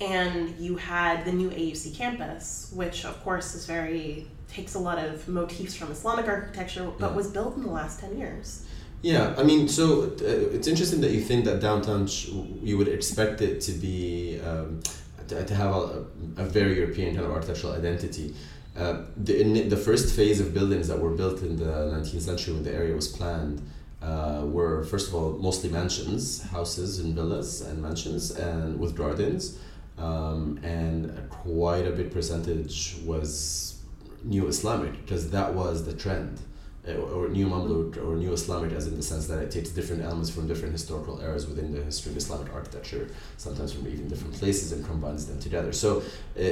[0.00, 4.98] and you had the new AUC campus, which of course is very takes a lot
[4.98, 7.16] of motifs from Islamic architecture, but Yeah.
[7.16, 8.62] was built in the last ten years.
[9.02, 12.30] Yeah, I mean, so uh, it's interesting that you think that downtown sh-
[12.62, 14.80] you would expect it to be um,
[15.28, 16.04] to, to have a,
[16.38, 18.34] a very European kind of architectural identity.
[18.76, 22.54] Uh, the in the first phase of buildings that were built in the 19th century
[22.54, 23.60] when the area was planned
[24.02, 29.58] uh, were first of all mostly mansions, houses and villas and mansions, and with gardens,
[29.98, 33.82] um, and quite a big percentage was
[34.24, 36.40] new Islamic because that was the trend
[36.86, 40.02] uh, or new Mamluk or new Islamic, as in the sense that it takes different
[40.02, 44.34] elements from different historical eras within the history of Islamic architecture, sometimes from even different
[44.34, 45.72] places, and combines them together.
[45.72, 46.02] So,
[46.38, 46.42] uh,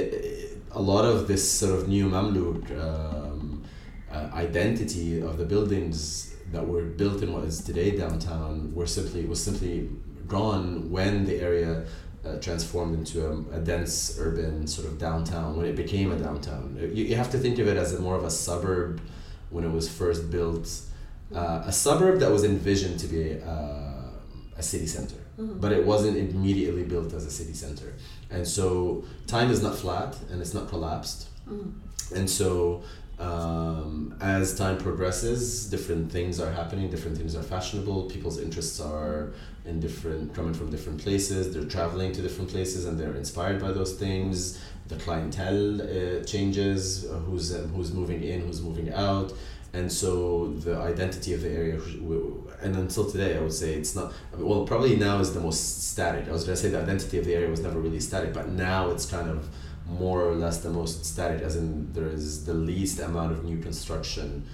[0.71, 3.63] a lot of this sort of new Mamluk um,
[4.11, 9.25] uh, identity of the buildings that were built in what is today downtown were simply
[9.25, 9.89] was simply
[10.27, 11.85] gone when the area
[12.47, 16.77] transformed into a, a dense urban sort of downtown when it became a downtown.
[16.79, 18.99] You, you have to think of it as a more of a suburb
[19.49, 20.67] when it was first built,
[21.33, 25.61] uh, a suburb that was envisioned to be uh, a city center, Mhm.
[25.61, 27.89] but it wasn't immediately built as a city center.
[28.29, 28.67] And so
[29.27, 31.19] time is not flat and it's not collapsed.
[31.49, 31.71] Mm.
[32.15, 32.81] And so
[33.19, 39.33] um, as time progresses, different things are happening, different things are fashionable, people's interests are
[39.65, 43.71] in different, coming from different places, they're traveling to different places and they're inspired by
[43.71, 44.61] those things.
[44.87, 49.33] The clientele uh, changes, uh, who's, um, who's moving in, who's moving out.
[49.73, 51.79] And so the identity of the area,
[52.61, 56.27] and until today, I would say it's not, well, probably now is the most static.
[56.29, 58.47] I was going to say the identity of the area was never really static, but
[58.47, 59.49] now it's kind of
[59.89, 63.59] more or less the most static, as in there is the least amount of new
[63.59, 64.45] construction,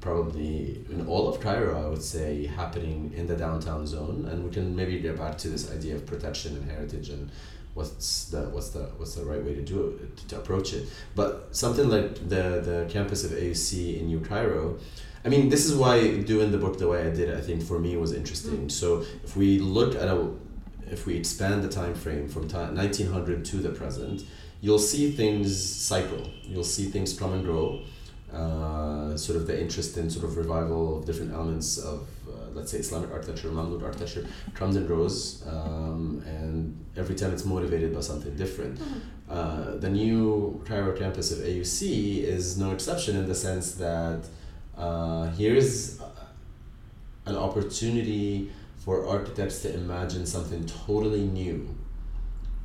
[0.00, 4.26] probably in all of Cairo, I would say, happening in the downtown zone.
[4.30, 7.30] And we can maybe get back to this idea of protection and heritage and
[7.74, 10.88] what's the what's the what's the right way to do it to, to approach it.
[11.14, 14.78] But something like the the campus of AUC in New Cairo.
[15.24, 17.62] I mean, this is why doing the book the way I did, it, I think
[17.62, 18.66] for me was interesting.
[18.66, 18.70] Mm.
[18.70, 20.30] So if we look at a,
[20.90, 24.22] if we expand the time frame from time, 1900 to the present,
[24.60, 26.28] you'll see things cycle.
[26.42, 27.80] You'll see things come and grow.
[28.32, 32.70] Uh, sort of the interest in sort of revival of different elements of, uh, let's
[32.70, 38.00] say, Islamic architecture, Mamluk architecture, comes and grows, um, and every time it's motivated by
[38.00, 38.78] something different.
[39.30, 44.26] Uh, the new Cairo campus of AUC is no exception in the sense that
[44.76, 45.98] uh, here's
[47.24, 51.74] an opportunity for architects to imagine something totally new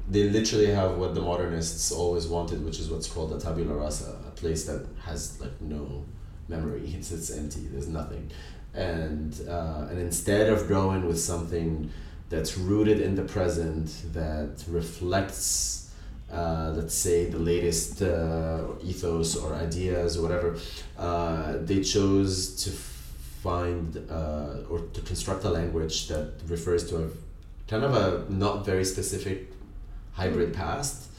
[0.09, 4.17] they literally have what the modernists always wanted, which is what's called a tabula rasa,
[4.27, 6.03] a place that has like no
[6.47, 6.81] memory.
[6.97, 7.67] It's it's empty.
[7.71, 8.31] There's nothing,
[8.73, 11.89] and uh, and instead of growing with something
[12.29, 15.91] that's rooted in the present that reflects,
[16.31, 20.57] uh, let's say, the latest uh, ethos or ideas or whatever,
[20.97, 27.07] uh, they chose to find uh, or to construct a language that refers to a
[27.67, 29.52] kind of a not very specific
[30.13, 31.09] hybrid past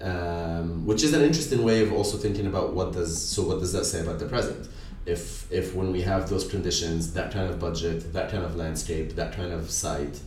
[0.00, 3.72] um, which is an interesting way of also thinking about what does so what does
[3.72, 4.68] that say about the present?
[5.06, 9.14] If if when we have those conditions that kind of budget that kind of landscape
[9.16, 10.20] that kind of site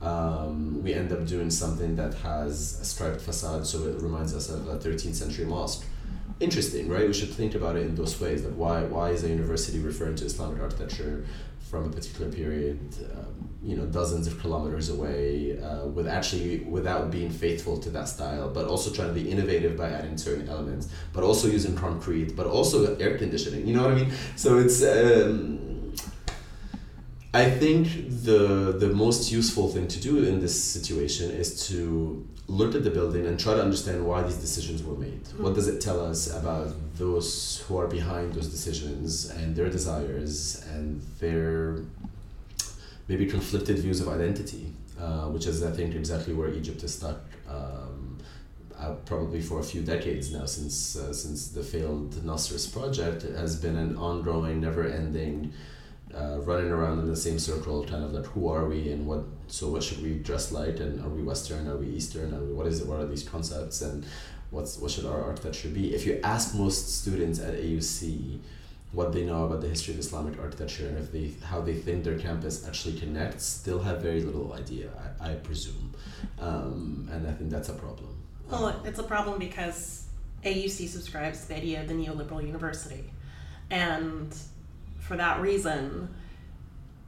[0.00, 4.50] um, we end up doing something that has a striped facade so it reminds us
[4.50, 5.86] of a 13th century mosque.
[6.40, 7.06] Interesting right?
[7.06, 10.16] We should think about it in those ways that why why is a university referring
[10.16, 11.24] to islamic architecture
[11.72, 12.78] from a particular period,
[13.16, 18.06] um, you know, dozens of kilometers away, uh, with actually without being faithful to that
[18.06, 22.36] style, but also trying to be innovative by adding certain elements, but also using concrete,
[22.36, 23.66] but also air conditioning.
[23.66, 24.12] You know what I mean?
[24.36, 24.82] So it's.
[24.84, 25.71] Um,
[27.34, 27.88] I think
[28.24, 32.90] the the most useful thing to do in this situation is to look at the
[32.90, 35.24] building and try to understand why these decisions were made.
[35.24, 35.42] Mm-hmm.
[35.42, 40.62] What does it tell us about those who are behind those decisions and their desires
[40.74, 41.78] and their
[43.08, 47.20] maybe conflicted views of identity, uh, which is I think exactly where Egypt is stuck.
[47.48, 48.18] Um,
[48.78, 53.36] uh, probably for a few decades now, since uh, since the failed Nasser's project, it
[53.36, 55.52] has been an ongoing, never-ending
[56.16, 59.24] uh, running around in the same circle, kind of like who are we and what.
[59.48, 61.68] So what should we dress like, and are we Western?
[61.68, 62.30] Are we Eastern?
[62.48, 62.86] We, what is it?
[62.86, 64.04] What are these concepts, and
[64.50, 65.94] what's what should our architecture be?
[65.94, 68.38] If you ask most students at AUC
[68.92, 72.04] what they know about the history of Islamic architecture and if they how they think
[72.04, 74.90] their campus actually connects, they'll have very little idea.
[75.20, 75.94] I, I presume,
[76.38, 78.22] um, and I think that's a problem.
[78.50, 80.08] Well, it's a problem because
[80.44, 83.04] AUC subscribes to the idea of the neoliberal university.
[83.70, 84.36] And
[85.12, 86.08] for that reason,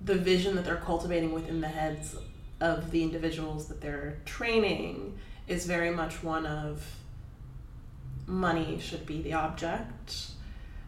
[0.05, 2.15] the vision that they're cultivating within the heads
[2.61, 6.85] of the individuals that they're training is very much one of
[8.27, 10.33] money should be the object.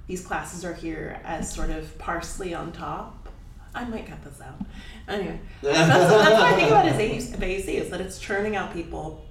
[0.06, 3.30] These classes are here as sort of parsley on top.
[3.74, 4.60] I might cut this out.
[5.08, 9.24] Anyway, that's, that's what I think about is is that it's churning out people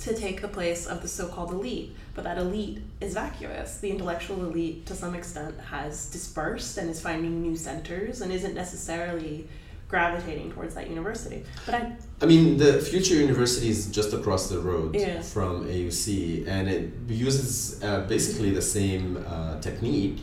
[0.00, 4.38] to take the place of the so-called elite but that elite is vacuous the intellectual
[4.48, 9.46] elite to some extent has dispersed and is finding new centers and isn't necessarily
[9.88, 14.58] gravitating towards that university but i I mean, the future university is just across the
[14.58, 15.20] road Yeah.
[15.20, 20.20] from AUC, and it uses uh, basically the same uh, technique,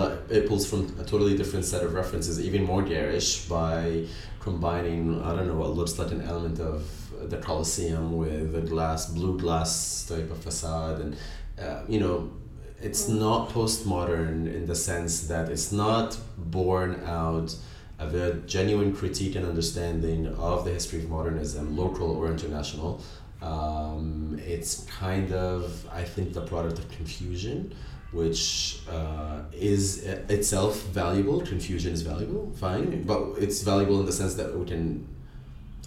[0.00, 4.04] but it pulls from a totally different set of references, even more garish, by
[4.50, 6.80] combining I don't know what looks like an element of
[7.32, 9.72] the Colosseum with a glass, blue glass
[10.10, 11.10] type of facade, and
[11.64, 12.18] uh, you know.
[12.88, 16.16] It's not postmodern in the sense that it's not
[16.58, 17.50] born out
[17.98, 23.02] of a genuine critique and understanding of the history of modernism, local or international.
[23.42, 25.60] Um, it's kind of,
[26.00, 27.74] I think, the product of confusion,
[28.12, 31.40] which uh, is itself valuable.
[31.40, 35.06] Confusion is valuable, fine, but it's valuable in the sense that we can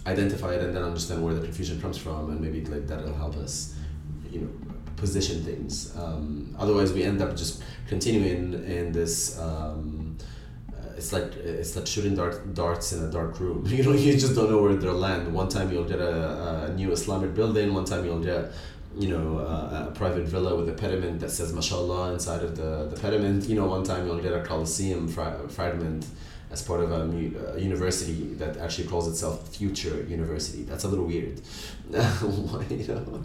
[0.06, 3.36] identify it and then understand where the confusion comes from, and maybe like that'll help
[3.36, 3.74] us,
[4.30, 4.48] you know,
[4.96, 5.96] position things.
[5.96, 9.38] Um, otherwise, we end up just continuing in this.
[9.38, 10.16] Um,
[10.72, 13.66] uh, it's like it's like shooting dart, darts in a dark room.
[13.76, 15.32] You know, you just don't know where they'll land.
[15.32, 17.74] One time you'll get a, a new Islamic building.
[17.74, 18.52] One time you'll get,
[18.96, 22.88] you know, a, a private villa with a pediment that says "Mashallah" inside of the
[22.92, 23.48] the pediment.
[23.48, 26.06] You know, one time you'll get a Colosseum fra- fragment
[26.50, 30.64] as part of a, mu- a university that actually calls itself Future University.
[30.64, 31.40] That's a little weird.
[32.70, 33.24] You know?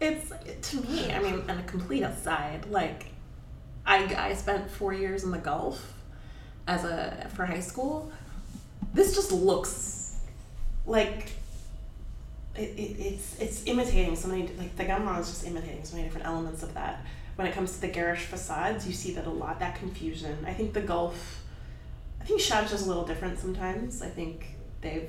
[0.00, 0.32] it's
[0.70, 3.06] to me i mean and a complete aside like
[3.86, 5.92] i i spent four years in the gulf
[6.66, 8.10] as a for high school
[8.94, 10.16] this just looks
[10.86, 11.32] like
[12.60, 16.06] it, it, it's it's imitating so many like the Gamma is just imitating so many
[16.08, 17.04] different elements of that.
[17.36, 19.60] When it comes to the garish facades, you see that a lot.
[19.60, 20.36] That confusion.
[20.46, 21.42] I think the Gulf.
[22.20, 24.02] I think Sharjah is a little different sometimes.
[24.02, 25.08] I think they've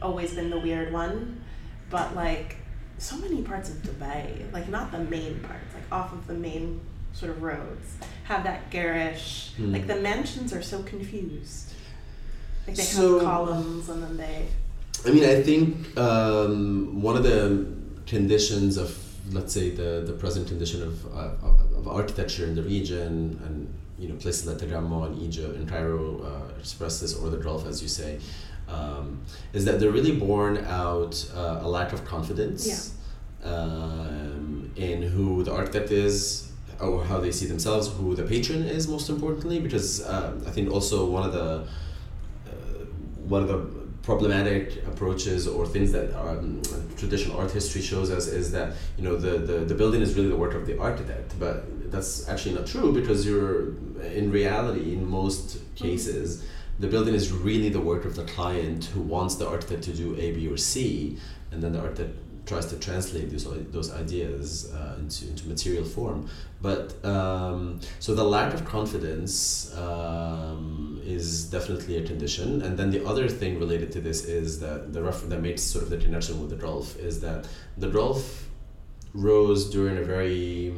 [0.00, 1.42] always been the weird one,
[1.90, 2.56] but like
[2.98, 6.80] so many parts of Dubai, like not the main parts, like off of the main
[7.12, 9.52] sort of roads, have that garish.
[9.56, 9.72] Hmm.
[9.72, 11.72] Like the mansions are so confused.
[12.66, 14.46] Like they So- have columns and then they.
[15.06, 17.66] I mean, I think um, one of the
[18.06, 18.96] conditions of,
[19.32, 24.08] let's say, the, the present condition of, uh, of architecture in the region and you
[24.08, 27.82] know places like Tagammo and Egypt and Cairo uh, express this, or the Gulf, as
[27.82, 28.18] you say,
[28.68, 32.94] um, is that they're really born out uh, a lack of confidence
[33.44, 38.88] um, in who the architect is or how they see themselves, who the patron is,
[38.88, 41.66] most importantly, because um, I think also one of the
[42.46, 42.84] uh,
[43.28, 46.62] one of the problematic approaches or things that um,
[46.96, 50.28] traditional art history shows us is that you know the, the, the building is really
[50.28, 51.34] the work of the architect.
[51.38, 56.44] But that's actually not true because you're in reality in most cases
[56.78, 60.16] the building is really the work of the client who wants the architect to do
[60.16, 61.18] a b or c
[61.52, 62.16] and then the architect
[62.50, 63.46] tries to translate those,
[63.76, 66.28] those ideas uh, into, into material form
[66.60, 71.26] but um, so the lack of confidence um, is
[71.56, 75.28] definitely a condition and then the other thing related to this is that the ref-
[75.28, 77.46] that makes sort of the connection with the Gulf is that
[77.78, 78.48] the Gulf
[79.14, 80.74] rose during a very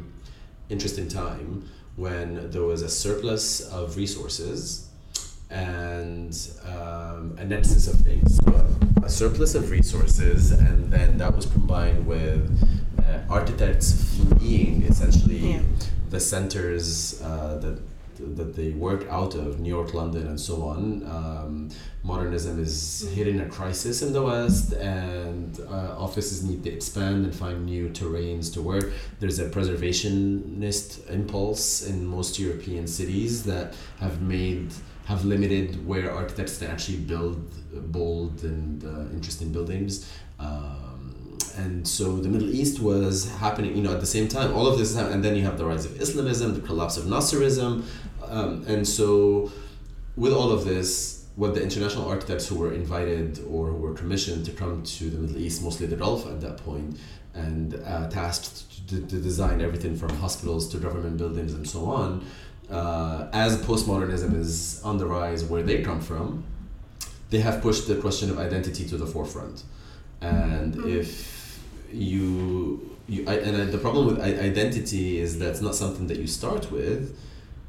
[0.69, 4.89] interesting time when there was a surplus of resources
[5.51, 8.37] and um, a nexus of things.
[8.37, 12.43] So a surplus of resources, and then that was combined with
[12.99, 15.63] uh, architects fleeing essentially Yeah.
[16.11, 17.79] the centers uh, that
[18.37, 21.03] that they work out of New York, London, and so on.
[21.19, 21.71] Um,
[22.05, 27.35] modernism is hitting a crisis in the West, and uh, offices need to expand and
[27.35, 28.93] find new terrains to work.
[29.19, 34.71] There's a preservationist impulse in most European cities that have made
[35.05, 37.51] have limited where architects can actually build
[37.93, 40.11] bold and uh, interesting buildings.
[40.39, 44.55] Um, and so the Middle East was happening, you know, at the same time.
[44.55, 47.85] All of this, and then you have the rise of Islamism, the collapse of Nasserism,
[48.27, 49.51] um, and so
[50.17, 54.45] with all of this, what the international architects who were invited or who were commissioned
[54.45, 56.99] to come to the Middle East, mostly the Gulf at that point,
[57.35, 62.25] and uh, tasked to, to design everything from hospitals to government buildings and so on,
[62.71, 66.45] uh, as postmodernism is on the rise where they come from,
[67.31, 69.65] they have pushed the question of identity to the forefront.
[70.21, 70.89] And mm-hmm.
[70.89, 71.61] if
[71.93, 76.27] you, you I, and the problem with identity is that it's not something that you
[76.27, 77.19] start with.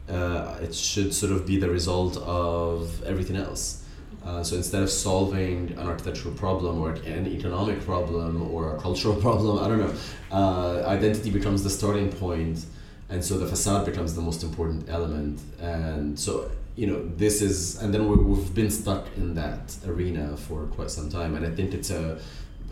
[0.09, 3.83] Uh, it should sort of be the result of everything else.
[4.25, 9.15] Uh, so instead of solving an architectural problem or an economic problem or a cultural
[9.25, 9.93] problem, I don't know,
[10.31, 12.65] uh, identity becomes the starting point
[13.09, 15.39] and so the facade becomes the most important element.
[15.59, 20.35] And so you know this is and then we have been stuck in that arena
[20.37, 21.35] for quite some time.
[21.35, 22.19] And i think it's a,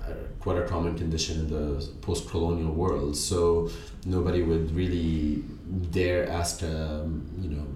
[0.08, 3.16] a quite a common condition in the post-colonial world.
[3.16, 3.70] So
[4.06, 5.44] nobody would really
[5.92, 7.68] dare ask um, you know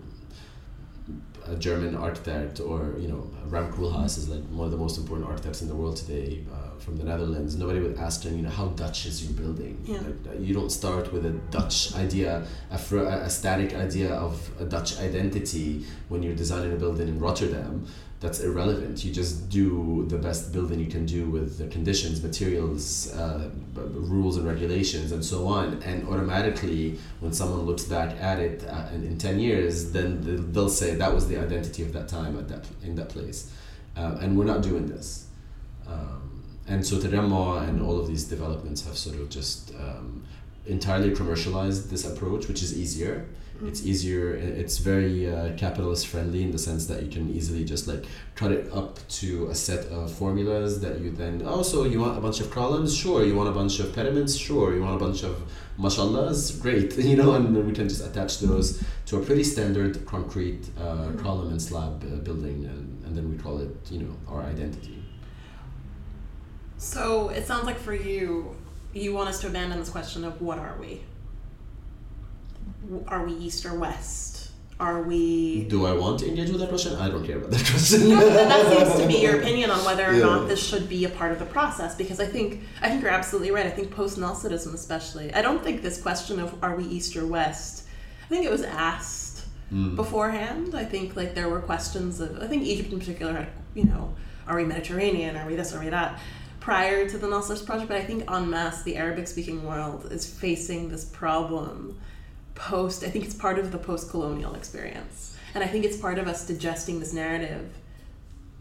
[1.47, 5.29] a German architect or you know Rem Koolhaas is like one of the most important
[5.29, 7.55] architects in the world today uh, from the Netherlands.
[7.55, 9.81] Nobody would ask him, you know, how Dutch is your building?
[9.85, 9.97] Yeah.
[9.97, 14.49] Like, uh, you don't start with a Dutch idea, a, fr- a static idea of
[14.59, 17.85] a Dutch identity when you're designing a building in Rotterdam
[18.21, 19.03] that's irrelevant.
[19.03, 24.37] You just do the best building you can do with the conditions, materials, uh, rules
[24.37, 25.81] and regulations, and so on.
[25.83, 30.69] And automatically, when someone looks back at it uh, in, in 10 years, then they'll
[30.69, 33.51] say that was the identity of that time at that, in that place.
[33.95, 35.27] Um, and we're not doing this.
[35.87, 36.24] Um,
[36.67, 40.23] and so Tajammu and all of these developments have sort of just um,
[40.65, 43.25] entirely commercialized this approach, which is easier.
[43.63, 47.87] It's easier it's very uh, capitalist friendly in the sense that you can easily just
[47.87, 48.05] like
[48.35, 52.17] cut it up to a set of formulas that you then oh so you want
[52.17, 52.95] a bunch of columns?
[52.95, 53.23] Sure.
[53.23, 54.75] You want a bunch of pediments sure.
[54.75, 55.41] You want a bunch of
[55.79, 56.97] mashallahs great.
[57.05, 61.19] You know and we can just attach those to a pretty standard concrete uh, mm-hmm.
[61.19, 64.94] column and slab uh, building and, and then we call it you know our identity
[66.77, 68.55] so it sounds like for you
[68.93, 71.01] you want us to abandon this question of what are we
[73.07, 74.51] are we east or west?
[74.77, 75.63] Are we?
[75.69, 76.95] Do I want to engage with that question?
[76.95, 78.09] I don't care about that question.
[78.09, 80.25] no, that seems to be your opinion on whether or yeah.
[80.25, 81.95] not this should be a part of the process.
[81.95, 83.65] Because I think I think you're absolutely right.
[83.65, 87.25] I think post Nasserism, especially, I don't think this question of are we east or
[87.25, 87.85] west.
[88.25, 89.95] I think it was asked mm.
[89.95, 90.75] beforehand.
[90.75, 92.43] I think like there were questions of.
[92.43, 94.13] I think Egypt in particular had you know,
[94.45, 95.37] are we Mediterranean?
[95.37, 95.73] Are we this?
[95.73, 96.19] Are we that?
[96.65, 100.25] Prior to the Nasserist project, but I think en masse the Arabic speaking world is
[100.25, 101.97] facing this problem
[102.55, 106.27] post i think it's part of the post-colonial experience and i think it's part of
[106.27, 107.69] us digesting this narrative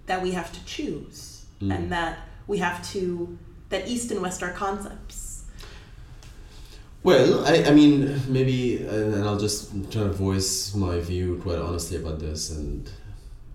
[0.06, 1.74] that we have to choose mm.
[1.74, 3.38] and that we have to
[3.70, 5.44] that east and west are concepts
[7.04, 11.58] well i, I mean maybe and, and i'll just try to voice my view quite
[11.58, 12.90] honestly about this and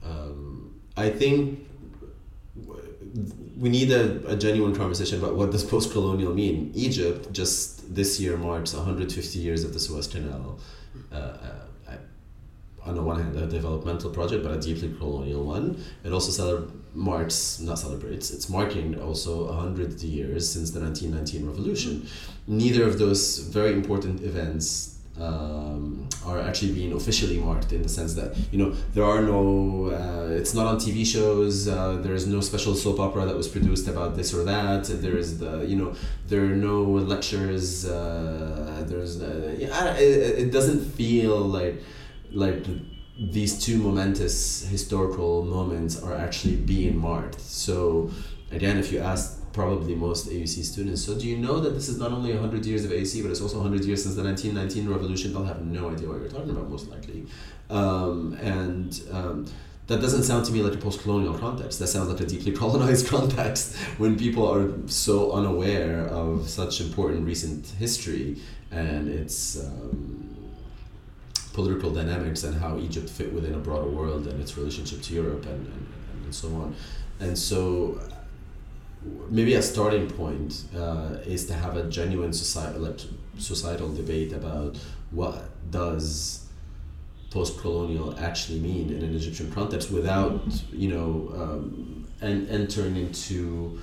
[0.06, 1.68] um, i think
[3.60, 8.38] we need a, a genuine conversation about what does post-colonial mean egypt just this year
[8.38, 10.60] marks 150 years of the Suez Canal.
[11.12, 11.70] Uh, uh,
[12.86, 15.82] on the one hand, a developmental project, but a deeply colonial one.
[16.03, 22.07] It also celeb- marks, not celebrates, it's marking also 100 years since the 1919 revolution.
[22.47, 28.13] Neither of those very important events um, are actually being officially marked in the sense
[28.13, 32.28] that you know there are no uh, it's not on TV shows uh, there is
[32.28, 35.76] no special soap opera that was produced about this or that there is the you
[35.76, 35.93] know
[36.28, 39.17] there are no lectures uh, there's
[39.59, 41.82] yeah, it, it doesn't feel like
[42.32, 42.65] like
[43.20, 47.39] these two momentous historical moments are actually being marked.
[47.41, 48.11] So
[48.51, 51.04] again if you ask probably most AUC students.
[51.04, 53.41] So do you know that this is not only 100 years of AUC, but it's
[53.41, 55.34] also 100 years since the 1919 revolution?
[55.34, 57.26] They'll have no idea what you're talking about, most likely.
[57.70, 59.45] Um, and um,
[59.88, 61.80] that doesn't sound to me like a post-colonial context.
[61.80, 67.26] That sounds like a deeply colonized context when people are so unaware of such important
[67.26, 68.38] recent history
[68.72, 70.30] and its um,
[71.54, 75.45] political dynamics and how Egypt fit within a broader world and its relationship to Europe
[75.45, 75.88] and, and,
[76.26, 76.76] and so on.
[77.20, 78.00] And so
[79.30, 83.00] maybe a starting point uh, is to have a genuine societal like,
[83.38, 84.78] societal debate about
[85.12, 86.45] what does
[87.32, 90.41] post-colonial actually mean in an Egyptian context without
[90.72, 93.80] you know um, and entering into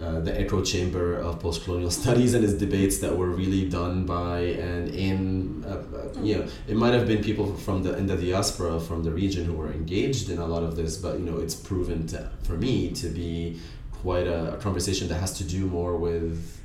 [0.00, 4.40] uh, the echo chamber of post-colonial studies and its debates that were really done by
[4.40, 8.16] and in uh, uh, you know it might have been people from the in the
[8.16, 11.38] diaspora from the region who were engaged in a lot of this but you know
[11.38, 13.60] it's proven to, for me to be
[14.02, 16.60] quite a, a conversation that has to do more with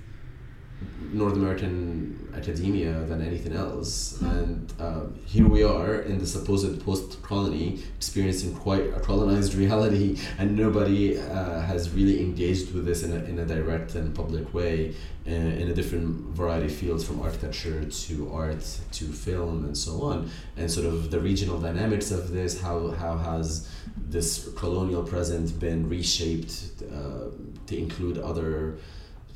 [1.14, 4.22] North American academia than anything else.
[4.22, 10.20] And uh, here we are in the supposed post colony experiencing quite a colonized reality,
[10.38, 14.54] and nobody uh, has really engaged with this in a, in a direct and public
[14.54, 14.94] way
[15.26, 20.02] uh, in a different variety of fields from architecture to art to film and so
[20.02, 20.30] on.
[20.58, 25.90] And sort of the regional dynamics of this, how, how has this colonial present been
[25.90, 27.30] reshaped uh,
[27.66, 28.78] to include other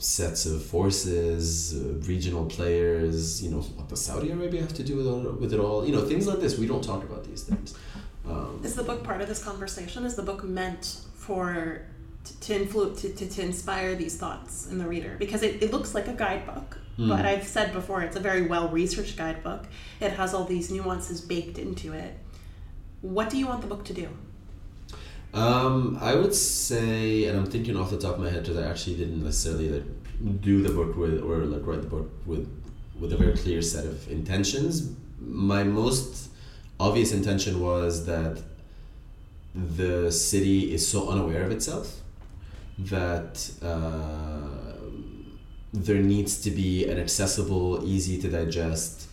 [0.02, 3.42] sets of forces, uh, regional players.
[3.44, 5.86] You know, what does Saudi Arabia have to do with all, with it all?
[5.86, 6.58] You know, things like this.
[6.58, 7.76] We don't talk about these things.
[8.28, 10.06] Um, is the book part of this conversation?
[10.06, 11.84] Is the book meant for
[12.42, 15.16] to influence to, to, to inspire these thoughts in the reader?
[15.18, 17.08] Because it, it looks like a guidebook, mm.
[17.08, 19.66] but I've said before it's a very well researched guidebook.
[20.00, 22.18] It has all these nuances baked into it.
[23.02, 24.10] What do you want the book to do?
[25.34, 28.70] Um, I would say, and I'm thinking off the top of my head because I
[28.70, 32.50] actually didn't necessarily like do the book with or like write the book with
[33.00, 34.94] with a very clear set of intentions.
[35.20, 36.30] My most
[36.80, 38.42] obvious intention was that
[39.56, 42.02] the city is so unaware of itself
[42.78, 44.76] that uh,
[45.74, 49.08] there needs to be an accessible, easy to digest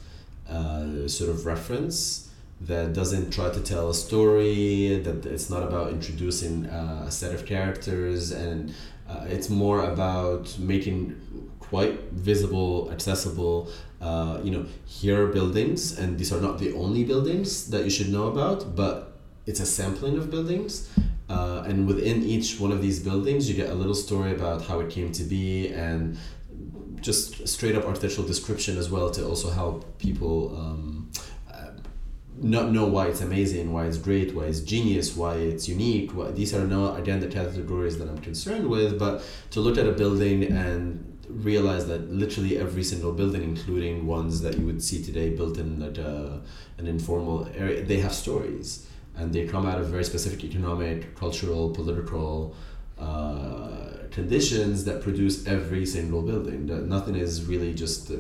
[0.51, 2.28] uh, sort of reference
[2.61, 7.33] that doesn't try to tell a story that it's not about introducing uh, a set
[7.33, 8.75] of characters and
[9.09, 11.15] uh, it's more about making
[11.61, 17.05] quite visible accessible uh, you know here are buildings and these are not the only
[17.05, 19.09] buildings that you should know about but
[19.49, 20.91] it's a sampling of buildings.
[21.31, 24.81] Uh, and within each one of these buildings you get a little story about how
[24.81, 26.19] it came to be and
[27.03, 31.11] just straight up architectural description as well to also help people um,
[32.43, 36.15] not know why it's amazing, why it's great, why it's genius, why it's unique.
[36.15, 39.87] Why, these are not again the categories that I'm concerned with, but to look at
[39.87, 45.03] a building and realize that literally every single building, including ones that you would see
[45.03, 46.41] today built in like a,
[46.79, 48.87] an informal area, they have stories
[49.17, 52.55] and they come out of very specific economic, cultural, political.
[52.99, 56.67] Uh, conditions that produce every single building.
[56.89, 58.17] Nothing is really just uh,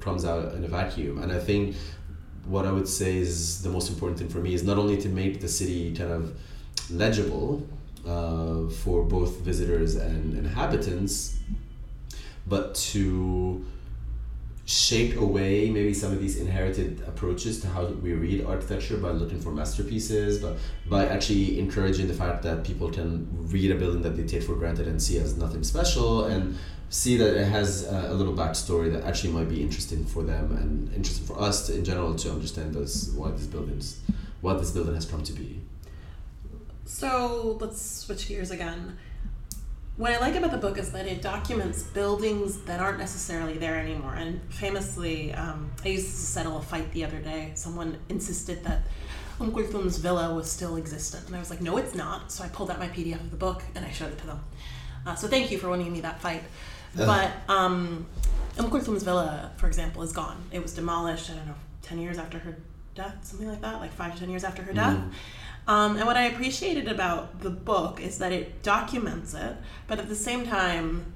[0.00, 1.22] comes out in a vacuum.
[1.22, 1.76] And I think
[2.48, 5.08] what I would say is the most important thing for me is not only to
[5.08, 6.34] make the city kind of
[6.90, 7.66] legible
[8.06, 11.38] uh, for both visitors and inhabitants,
[12.46, 13.64] but to
[14.64, 19.40] shake away maybe some of these inherited approaches to how we read architecture by looking
[19.40, 24.14] for masterpieces, but by actually encouraging the fact that people can read a building that
[24.16, 26.56] they take for granted and see as nothing special and
[26.90, 30.56] see that it has a, a little backstory that actually might be interesting for them
[30.56, 34.00] and interesting for us to, in general to understand those why these buildings,
[34.40, 35.60] what this building has come to be.
[36.84, 38.96] So let's switch gears again.
[39.98, 43.76] What I like about the book is that it documents buildings that aren't necessarily there
[43.76, 44.14] anymore.
[44.14, 47.50] And famously, um, I used to settle a fight the other day.
[47.54, 48.82] Someone insisted that
[49.38, 51.26] Kulthum's villa was still existent.
[51.26, 52.30] And I was like, no, it's not.
[52.30, 54.40] So I pulled out my PDF of the book and I showed it to them.
[55.04, 56.44] Uh, so thank you for winning me that fight.
[56.94, 58.06] But um,
[58.56, 60.42] Kulthum's villa, for example, is gone.
[60.50, 62.56] It was demolished, I don't know, 10 years after her
[62.94, 64.96] death, something like that, like five to 10 years after her death.
[64.96, 65.10] Mm.
[65.72, 70.08] Um, and what I appreciated about the book is that it documents it, but at
[70.08, 71.12] the same time,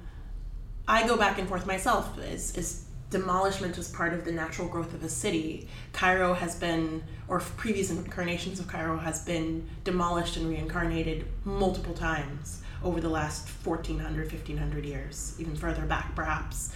[0.86, 2.18] I go back and forth myself.
[2.18, 5.68] Is, is demolishment is part of the natural growth of a city?
[5.92, 12.61] Cairo has been, or previous incarnations of Cairo has been demolished and reincarnated multiple times
[12.84, 16.72] over the last 1400 1500 years even further back perhaps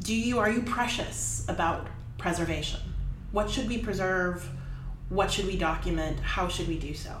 [0.00, 1.86] do you are you precious about
[2.18, 2.80] preservation
[3.32, 4.48] what should we preserve
[5.08, 7.14] what should we document how should we do so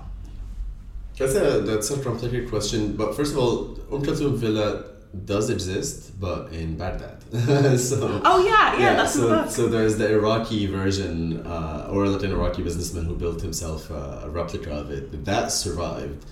[1.16, 4.84] that's a that's a complicated question but first of all Umm Kulthum Villa
[5.24, 7.22] does exist, but in Baghdad.
[7.80, 9.50] so oh yeah, yeah, yeah that's so, the book.
[9.50, 14.28] So there's the Iraqi version, uh, or like an Iraqi businessman who built himself a
[14.28, 15.24] replica of it.
[15.24, 16.24] That survived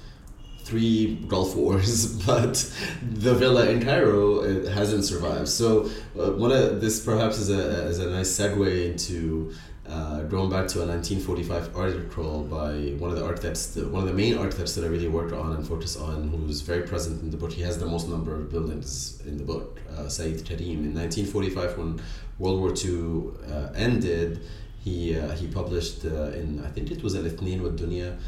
[0.67, 2.55] three Gulf Wars, but
[3.01, 5.49] the villa in Cairo hasn't survived.
[5.49, 5.89] So
[6.19, 9.53] uh, one of this perhaps is a, is a nice segue into
[9.89, 14.15] uh, going back to a 1945 article by one of the architects, one of the
[14.15, 17.37] main architects that I really worked on and focused on, who's very present in the
[17.37, 17.53] book.
[17.53, 20.83] He has the most number of buildings in the book, uh, Saeed Karim.
[20.89, 22.01] In 1945, when
[22.41, 24.41] World War II uh, ended,
[24.83, 28.19] he uh, he published uh, in I think it was El Ithnin wa Dunya.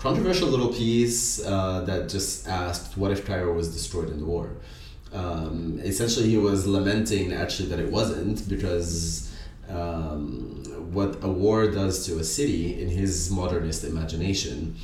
[0.00, 4.48] Controversial little piece uh, that just asked what if Cairo was destroyed in the war.
[5.12, 9.30] Um, essentially, he was lamenting actually that it wasn't because
[9.68, 14.74] um, what a war does to a city in his modernist imagination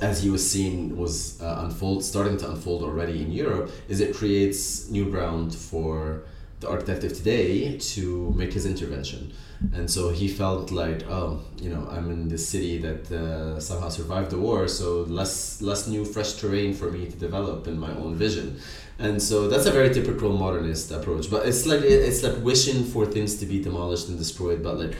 [0.00, 4.14] as he was seeing was uh, unfold starting to unfold already in Europe is it
[4.16, 6.22] creates new ground for
[6.62, 9.32] the architect of today to make his intervention.
[9.74, 13.90] And so he felt like oh you know i'm in this city that uh, somehow
[13.90, 17.92] survived the war so less less new fresh terrain for me to develop in my
[18.02, 18.58] own vision.
[18.98, 23.06] And so that's a very typical modernist approach but it's like it's like wishing for
[23.06, 24.94] things to be demolished and destroyed but like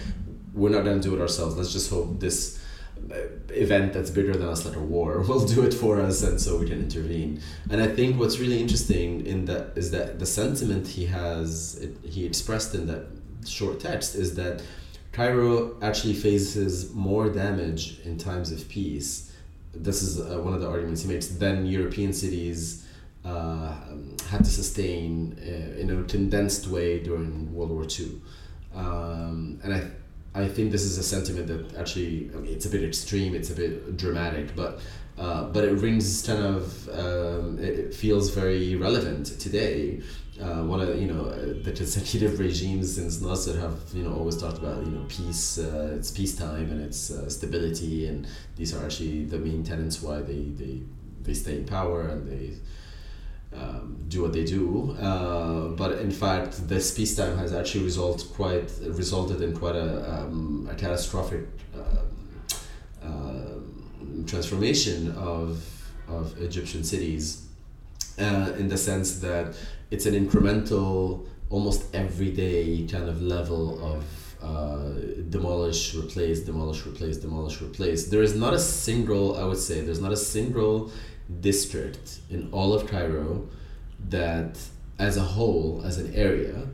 [0.54, 1.56] we're not to do it ourselves.
[1.56, 2.61] Let's just hope this
[3.50, 6.56] event that's bigger than us like a war will do it for us and so
[6.56, 7.40] we can intervene
[7.70, 11.96] and i think what's really interesting in that is that the sentiment he has it,
[12.04, 13.06] he expressed in that
[13.46, 14.62] short text is that
[15.12, 19.30] Cairo actually faces more damage in times of peace.
[19.74, 22.86] This is uh, one of the arguments he makes than European cities
[23.24, 23.74] uh,
[24.30, 28.20] had to sustain uh, in a condensed way during World War II.
[28.74, 29.82] Um, and I,
[30.34, 33.50] I think this is a sentiment that actually I mean, it's a bit extreme, it's
[33.50, 34.80] a bit dramatic, but
[35.18, 40.00] uh, but it rings kind of um, it feels very relevant today.
[40.40, 44.38] Uh, one of you know uh, the consecutive regimes since Nasser have you know always
[44.38, 48.26] talked about you know peace uh, it's peacetime and it's uh, stability and
[48.56, 50.80] these are actually the main tenets why they they,
[51.20, 52.54] they stay in power and they
[53.54, 58.70] um, do what they do uh, but in fact this peacetime has actually result quite
[58.86, 61.44] resulted in quite a, um, a catastrophic
[61.74, 63.08] uh,
[64.26, 65.64] transformation of
[66.08, 67.46] of Egyptian cities
[68.18, 69.54] in the sense that
[69.92, 74.04] it's an incremental, almost everyday kind of level of
[74.42, 74.94] uh,
[75.28, 78.06] demolish, replace, demolish, replace, demolish, replace.
[78.06, 80.90] There is not a single, I would say, there's not a single
[81.40, 83.48] district in all of Cairo
[84.08, 84.58] that,
[84.98, 86.66] as a whole, as an area,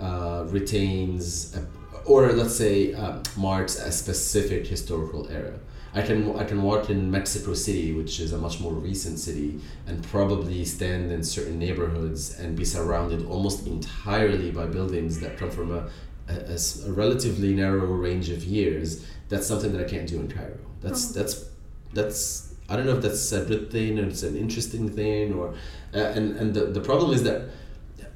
[0.00, 1.66] uh, retains, a,
[2.04, 5.58] or let's say, uh, marks a specific historical era.
[5.94, 9.60] I can I can walk in Mexico City, which is a much more recent city,
[9.86, 15.50] and probably stand in certain neighborhoods and be surrounded almost entirely by buildings that come
[15.50, 15.88] from a,
[16.28, 19.06] a, a relatively narrow range of years.
[19.30, 20.58] That's something that I can't do in Cairo.
[20.82, 21.18] That's mm-hmm.
[21.18, 21.48] that's
[21.94, 25.54] that's I don't know if that's a good thing or it's an interesting thing or
[25.94, 27.42] uh, and and the, the problem is that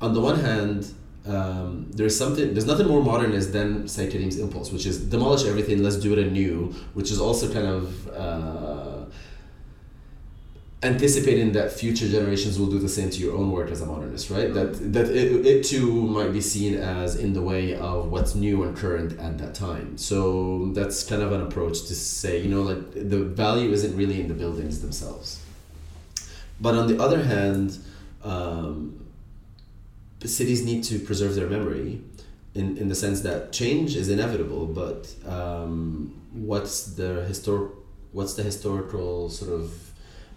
[0.01, 0.93] on the one hand
[1.27, 5.97] um, there's something there's nothing more modernist than say impulse, which is demolish everything, let's
[5.97, 8.80] do it anew, which is also kind of uh,
[10.83, 14.31] anticipating that future generations will do the same to your own work as a modernist,
[14.31, 14.53] right?
[14.55, 18.63] That that it, it too might be seen as in the way of what's new
[18.63, 19.99] and current at that time.
[19.99, 24.21] So that's kind of an approach to say, you know, like the value isn't really
[24.21, 25.45] in the buildings themselves.
[26.61, 27.79] But on the other hand,
[28.23, 29.07] um,
[30.25, 32.03] cities need to preserve their memory
[32.55, 37.73] in, in the sense that change is inevitable, but um, what's the histor-
[38.13, 39.90] what's the historical sort of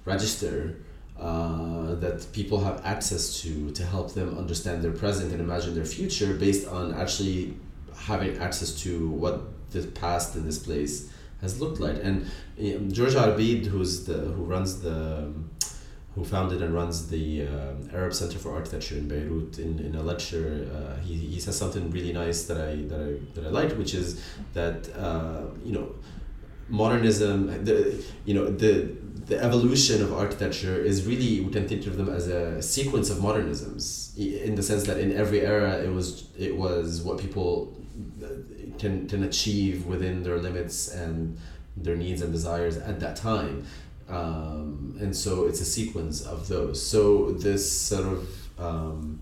[0.06, 0.78] register
[1.20, 5.86] uh, that people have access to to help them understand their present and imagine their
[5.86, 7.54] future based on actually
[7.95, 9.41] having access to what
[9.72, 11.10] the past in this place
[11.41, 11.97] has looked like.
[12.04, 12.26] And
[12.60, 15.32] um, George Arbid, who's the who runs the
[16.16, 20.04] who founded and runs the uh, Arab Center for Architecture in Beirut, in, in a
[20.04, 23.76] lecture, uh, he, he says something really nice that I that I that I liked,
[23.78, 24.24] which is
[24.54, 25.95] that uh, you know
[26.70, 28.95] modernism, the you know the
[29.26, 33.18] the evolution of architecture is really we can think of them as a sequence of
[33.18, 37.74] modernisms in the sense that in every era it was it was what people
[38.22, 38.28] uh,
[38.78, 41.38] can can achieve within their limits and
[41.78, 43.66] their needs and desires at that time
[44.09, 46.86] um, and so it's a sequence of those.
[46.86, 49.22] So this sort of um,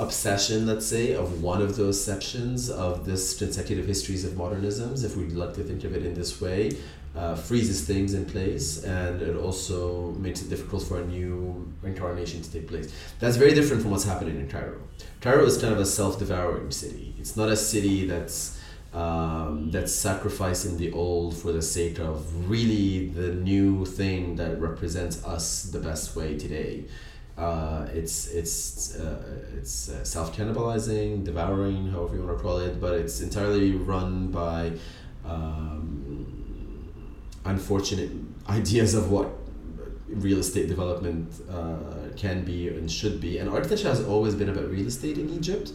[0.00, 5.16] obsession, let's say, of one of those sections of this consecutive histories of modernisms, if
[5.16, 6.72] we'd like to think of it in this way,
[7.16, 12.40] uh, freezes things in place and it also makes it difficult for a new incarnation
[12.40, 12.92] to take place.
[13.18, 14.80] That's very different from what's happening in Cairo.
[15.20, 17.14] Cairo is kind of a self-devouring city.
[17.18, 18.58] It's not a city that's
[18.92, 25.24] um, that's sacrificing the old for the sake of really the new thing that represents
[25.24, 26.86] us the best way today.
[27.40, 29.22] Uh, it's it's uh,
[29.56, 34.30] it's uh, self cannibalizing, devouring, however you want to call it, but it's entirely run
[34.30, 34.72] by
[35.24, 36.26] um,
[37.44, 38.10] unfortunate
[38.48, 39.28] ideas of what
[40.08, 43.38] real estate development uh, can be and should be.
[43.38, 45.72] And architecture has always been about real estate in Egypt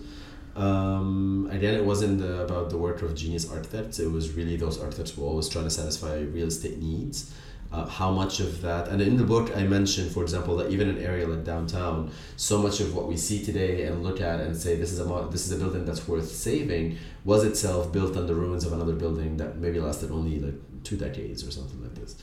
[0.55, 3.99] Um, again, it wasn't about the work of genius architects.
[3.99, 7.34] It was really those architects who were always trying to satisfy real estate needs.
[7.72, 10.88] Uh, how much of that, and in the book, I mentioned, for example, that even
[10.88, 14.55] an area like downtown, so much of what we see today and look at and
[14.55, 18.28] say this is a this is a building that's worth saving was itself built on
[18.28, 20.53] the ruins of another building that maybe lasted only like
[20.86, 22.16] two decades or something like this.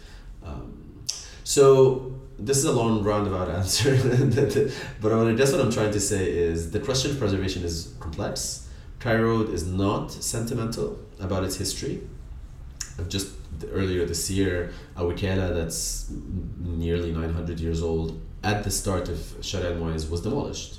[0.42, 1.04] Um,
[1.44, 3.96] so this is a long roundabout answer,
[5.00, 8.68] but I guess what I'm trying to say is the question of preservation is complex.
[9.00, 12.00] Cairo is not sentimental about its history.
[12.98, 13.30] i've Just
[13.70, 15.04] earlier this year, a
[15.52, 16.10] that's
[16.58, 19.18] nearly 900 years old at the start of
[19.76, 20.78] Muizz was demolished.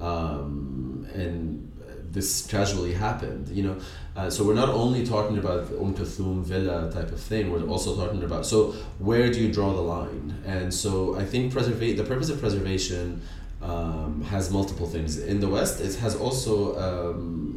[0.00, 1.72] Um, and
[2.12, 3.76] this casually happened, you know.
[4.14, 7.50] Uh, so we're not only talking about the Umm Kulthum villa type of thing.
[7.50, 10.42] We're also talking about so where do you draw the line?
[10.46, 13.22] And so I think preserva- the purpose of preservation
[13.62, 15.18] um, has multiple things.
[15.18, 17.51] In the West, it has also um,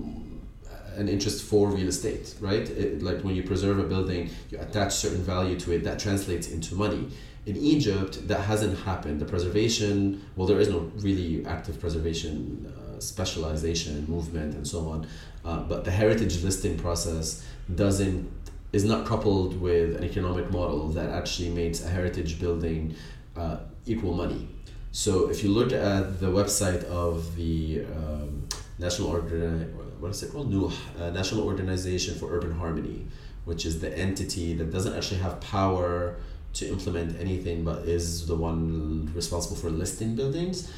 [0.96, 2.70] an interest for real estate, right?
[2.70, 6.50] It, like when you preserve a building, you attach certain value to it that translates
[6.50, 7.10] into money.
[7.46, 9.20] In Egypt, that hasn't happened.
[9.20, 12.74] The preservation, well, there is no really active preservation.
[12.76, 15.08] Uh, specialization movement and so on.
[15.44, 18.32] Uh, but the heritage listing process doesn't
[18.74, 22.94] is not coupled with an economic model that actually makes a heritage building
[23.38, 24.50] uh, equal money.
[24.92, 30.32] So if you look at the website of the um, National Organ what is it
[30.32, 30.52] called?
[30.52, 33.06] NUH, uh, National Organization for Urban Harmony,
[33.46, 36.18] which is the entity that doesn't actually have power
[36.54, 40.72] to implement anything but is the one responsible for listing buildings.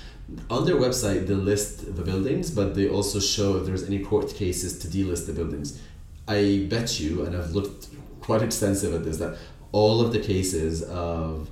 [0.50, 4.34] On their website they list the buildings but they also show if there's any court
[4.34, 5.80] cases to delist the buildings.
[6.28, 7.88] I bet you and i've looked
[8.20, 9.38] quite extensive at this that
[9.72, 11.50] all of the cases of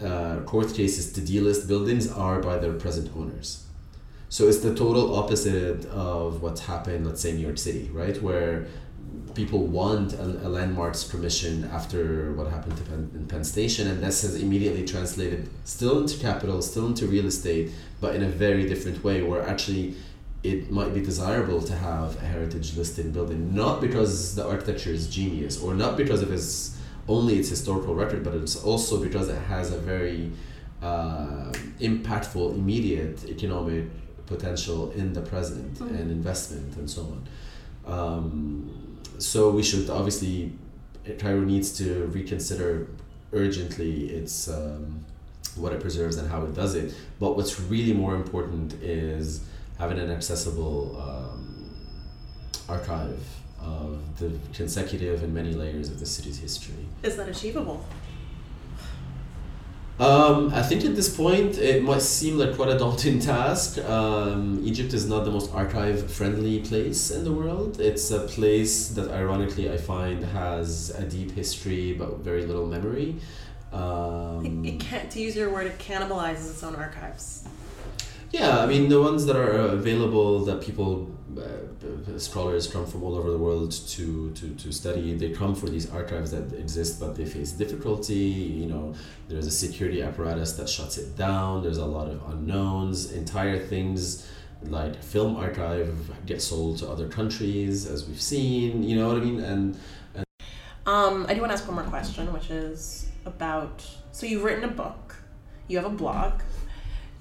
[0.00, 3.66] uh, court cases to delist buildings are by their present owners
[4.32, 8.16] so it's the total opposite of what's happened let's say in new york city right?
[8.22, 8.66] Where
[9.34, 14.02] people want a, a, landmarks permission after what happened to Penn, in Penn Station, and
[14.02, 17.70] this has immediately translated still into capital, still into real estate,
[18.00, 19.94] but in a very different way, where actually
[20.42, 25.08] it might be desirable to have a heritage listed building, not because the architecture is
[25.08, 26.76] genius or not because of its
[27.08, 30.30] only its historical record, but it's also because it has a very
[30.82, 33.84] uh, impactful, immediate economic
[34.34, 35.94] potential in the present mm-hmm.
[35.94, 37.20] and investment and so on.
[37.94, 40.52] Um, so we should obviously
[41.18, 42.88] Cairo needs to reconsider
[43.32, 45.04] urgently its um,
[45.56, 46.94] what it preserves and how it does it.
[47.18, 49.44] But what's really more important is
[49.78, 51.74] having an accessible um,
[52.68, 53.20] archive
[53.60, 56.86] of the consecutive and many layers of the city's history.
[57.02, 57.84] Is that achievable?
[60.00, 63.78] Um, I think at this point it might seem like quite a daunting task.
[63.78, 67.80] Um, Egypt is not the most archive friendly place in the world.
[67.80, 73.16] It's a place that, ironically, I find has a deep history but very little memory.
[73.72, 77.44] Um, it, it can't, to use your word, it cannibalizes its own archives.
[78.30, 83.14] Yeah, I mean the ones that are available that people, uh, scholars come from all
[83.14, 85.14] over the world to, to, to study.
[85.14, 88.14] They come for these archives that exist, but they face difficulty.
[88.14, 88.94] You know,
[89.28, 91.62] there's a security apparatus that shuts it down.
[91.62, 93.12] There's a lot of unknowns.
[93.12, 94.28] Entire things
[94.64, 98.82] like film archive get sold to other countries, as we've seen.
[98.82, 99.40] You know what I mean?
[99.40, 99.78] And,
[100.14, 100.26] and
[100.86, 103.86] um, I do want to ask one more question, which is about.
[104.12, 105.16] So you've written a book.
[105.68, 106.42] You have a blog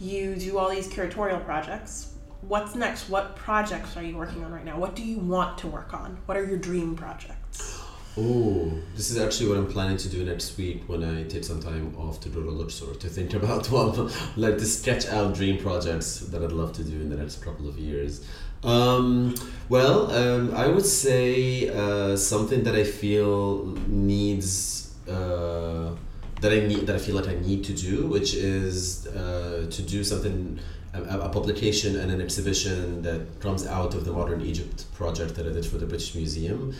[0.01, 2.10] you do all these curatorial projects.
[2.41, 3.07] What's next?
[3.07, 4.79] What projects are you working on right now?
[4.79, 6.17] What do you want to work on?
[6.25, 7.79] What are your dream projects?
[8.17, 11.61] Oh, this is actually what I'm planning to do next week when I take some
[11.61, 13.95] time off to go to Luxor to think about what,
[14.35, 17.69] like to sketch out dream projects that I'd love to do in the next couple
[17.69, 18.25] of years.
[18.63, 19.35] Um,
[19.69, 24.93] well, um, I would say uh, something that I feel needs.
[25.07, 25.95] Uh,
[26.41, 29.81] that I need that I feel like I need to do, which is uh, to
[29.81, 30.59] do something
[30.93, 35.47] a, a, publication and an exhibition that comes out of the Modern Egypt project that
[35.47, 36.75] I did for the British Museum.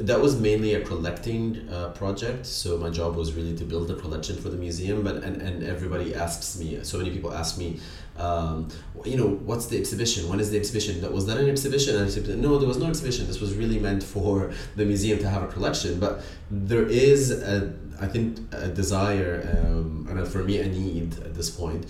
[0.00, 3.94] That was mainly a collecting uh, project, so my job was really to build a
[3.94, 5.02] collection for the museum.
[5.02, 7.80] But and, and everybody asks me, so many people ask me,
[8.16, 8.68] um,
[9.04, 10.28] you know, what's the exhibition?
[10.28, 11.00] When is the exhibition?
[11.02, 11.96] That was that an exhibition?
[11.96, 13.26] And I said, no, there was no exhibition.
[13.26, 16.00] This was really meant for the museum to have a collection.
[16.00, 21.34] But there is a I think a desire um, and for me a need at
[21.34, 21.86] this point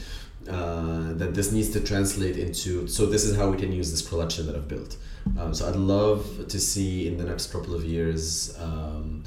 [0.48, 4.06] uh, that this needs to translate into so this is how we can use this
[4.06, 4.96] collection that I've built.
[5.38, 9.24] Um, so I'd love to see in the next couple of years um,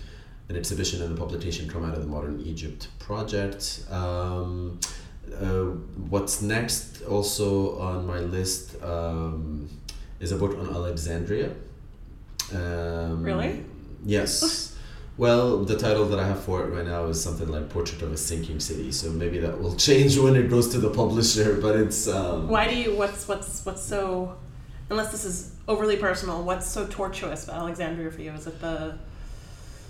[0.50, 3.84] an exhibition and a publication come out of the Modern Egypt project.
[3.90, 4.80] Um,
[5.36, 5.64] uh,
[6.10, 9.70] what's next also on my list um,
[10.20, 11.52] is a book on Alexandria.
[12.54, 13.66] Um, Really?
[14.06, 14.64] Yes.
[15.18, 18.12] Well, the title that I have for it right now is something like "Portrait of
[18.12, 21.60] a Sinking City," so maybe that will change when it goes to the publisher.
[21.60, 22.96] But it's um, Why do you?
[22.96, 24.36] What's what's what's so?
[24.90, 28.32] Unless this is overly personal, what's so tortuous about Alexandria for you?
[28.32, 28.98] Is it the?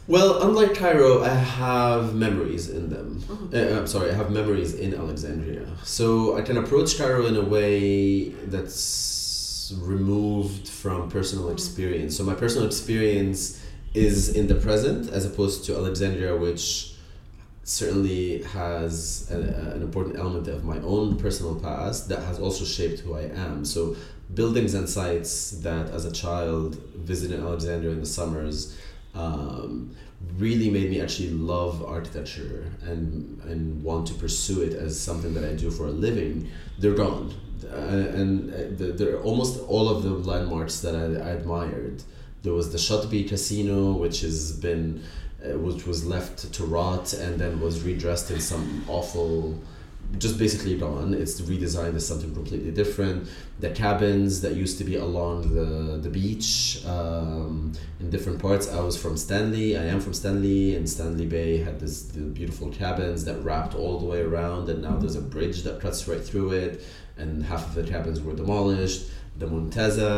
[0.08, 3.22] Well, unlike Cairo, I have memories in them.
[3.28, 3.54] Mhm.
[3.54, 5.68] Uh, I'm sorry, I have memories in Alexandria.
[5.84, 12.16] So I can approach Cairo in a way that's removed from personal experience.
[12.16, 13.57] So my personal experience
[14.06, 16.94] is in the present as opposed to Alexandria, which
[17.64, 19.38] certainly has a,
[19.76, 23.66] an important element of my own personal past that has also shaped who I am.
[23.66, 23.96] So
[24.34, 28.78] buildings and sites that as a child visited Alexandria in the summers
[29.16, 29.96] um,
[30.38, 35.44] really made me actually love architecture and and want to pursue it as something that
[35.44, 36.50] I do for a living.
[36.80, 37.34] They're gone,
[37.72, 42.04] uh, and uh, they're almost all of the landmarks that I, I admired.
[42.44, 45.04] There was the Shatby Casino, which has been,
[45.44, 49.60] uh, which was left to rot and then was redressed in some awful
[50.18, 51.14] just basically gone.
[51.14, 53.28] It's redesigned as something completely different.
[53.60, 58.72] The cabins that used to be along the the beach um, in different parts.
[58.72, 59.78] I was from Stanley.
[59.78, 64.00] I am from Stanley, and Stanley Bay had this the beautiful cabins that wrapped all
[64.00, 66.84] the way around, and now there's a bridge that cuts right through it,
[67.18, 69.10] and half of the cabins were demolished.
[69.38, 70.12] The Montaza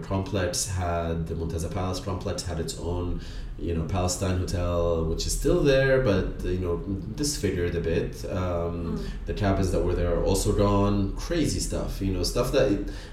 [0.00, 3.20] uh, complex had the Montaza Palace complex had its own
[3.58, 6.76] you know Palestine Hotel, which is still there, but you know
[7.14, 8.24] disfigured a bit.
[8.30, 11.16] Um, The cabins that were there are also gone.
[11.16, 12.68] Crazy stuff, you know, stuff that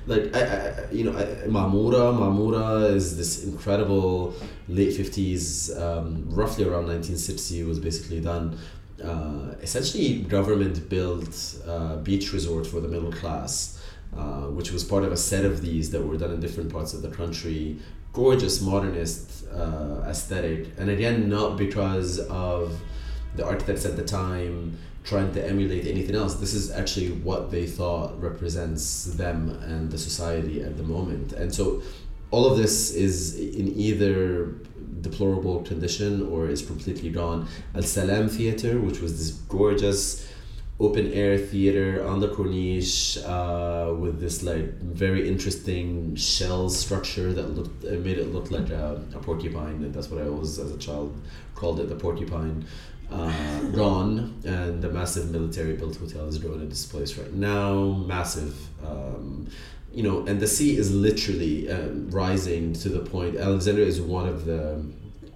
[0.06, 2.04] like I, I you know I, Mamura.
[2.22, 4.34] Mamura is this incredible
[4.68, 8.58] late fifties, um, roughly around nineteen sixty, was basically done.
[9.04, 13.80] Uh, essentially, government built uh, beach resort for the middle class.
[14.18, 16.93] Uh, which was part of a set of these that were done in different parts
[16.93, 17.78] of the country.
[18.11, 20.68] Gorgeous modernist uh, aesthetic.
[20.78, 22.80] And again not because of
[23.36, 26.36] the architects at the time trying to emulate anything else.
[26.36, 31.34] This is actually what they thought represents them and the society at the moment.
[31.34, 31.82] And so
[32.30, 34.53] all of this is in either
[35.01, 37.47] deplorable condition or is completely gone.
[37.74, 40.32] Al salam theater which was this gorgeous
[40.80, 47.49] open air theater on the Corniche uh, with this like very interesting shell structure that
[47.49, 50.71] looked it made it look like a, a porcupine and that's what I always as
[50.71, 51.15] a child
[51.55, 52.65] called it the porcupine.
[53.11, 57.84] Uh, gone and the massive military built hotel is going in this place right now.
[58.07, 59.47] Massive um,
[59.93, 63.36] you know and the sea is literally um, rising to the point.
[63.38, 64.84] Alexandria is one of the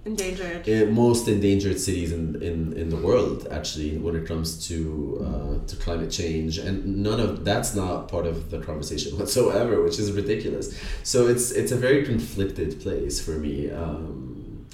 [0.08, 0.62] Endangered.
[0.68, 4.78] uh, most endangered cities in, in, in the world actually when it comes to
[5.28, 6.52] uh, to climate change.
[6.66, 6.76] And
[7.08, 10.66] none of that's not part of the conversation whatsoever which is ridiculous.
[11.12, 14.66] So it's it's a very conflicted place for me um,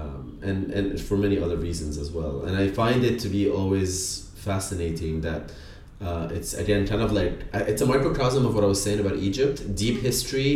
[0.00, 2.34] um, and and for many other reasons as well.
[2.46, 5.42] And I find it to be always fascinating that
[6.06, 9.16] uh, it's again kind of like it's a microcosm of what I was saying about
[9.16, 9.56] Egypt.
[9.84, 10.52] Deep history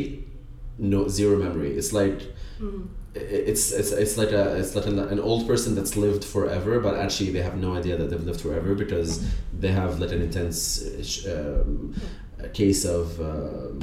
[0.79, 1.73] no zero memory.
[1.81, 2.21] It's like
[2.61, 2.87] Mm.
[3.15, 6.97] It's it's it's like a it's like an, an old person that's lived forever, but
[6.97, 9.25] actually they have no idea that they've lived forever because
[9.59, 11.95] they have like an intense um,
[12.53, 13.79] case of um,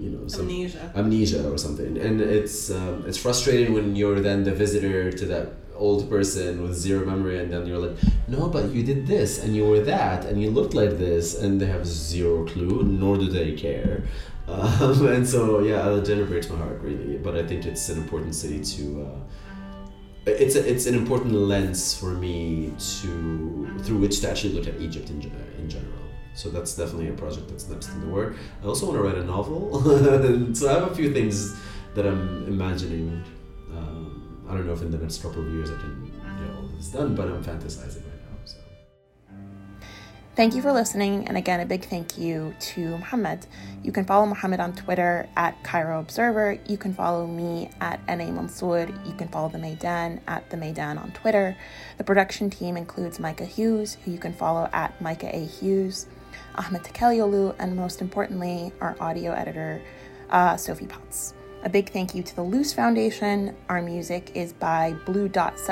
[0.00, 0.92] you know some Amnesia.
[0.96, 5.48] amnesia or something, and it's um, it's frustrating when you're then the visitor to that
[5.76, 7.96] old person with zero memory, and then you're like,
[8.28, 11.60] no, but you did this and you were that and you looked like this, and
[11.60, 14.02] they have zero clue, nor do they care.
[14.52, 18.34] Um, and so yeah, Alexandria breaks my heart really, but I think it's an important
[18.34, 19.06] city to.
[19.06, 19.18] Uh,
[20.24, 24.80] it's a, it's an important lens for me to through which to actually look at
[24.80, 25.20] Egypt in,
[25.58, 25.92] in general.
[26.34, 28.36] So that's definitely a project that's next in the work.
[28.62, 29.82] I also want to write a novel,
[30.54, 31.58] so I have a few things
[31.94, 33.22] that I'm imagining.
[33.70, 36.68] Um, I don't know if in the next couple of years I can get all
[36.76, 38.01] this done, but I'm fantasizing.
[40.34, 43.46] Thank you for listening, and again, a big thank you to Mohammed.
[43.82, 46.58] You can follow Mohammed on Twitter at Cairo Observer.
[46.66, 48.88] You can follow me at NA Mansour.
[49.04, 51.54] You can follow the Maydan at the Maydan on Twitter.
[51.98, 55.44] The production team includes Micah Hughes, who you can follow at Micah A.
[55.44, 56.06] Hughes,
[56.54, 59.82] Ahmed Tekelioglu, and most importantly, our audio editor,
[60.30, 61.34] uh, Sophie Potts.
[61.64, 63.54] A big thank you to the Luce Foundation.
[63.68, 65.68] Our music is by Blue Dot Sessions.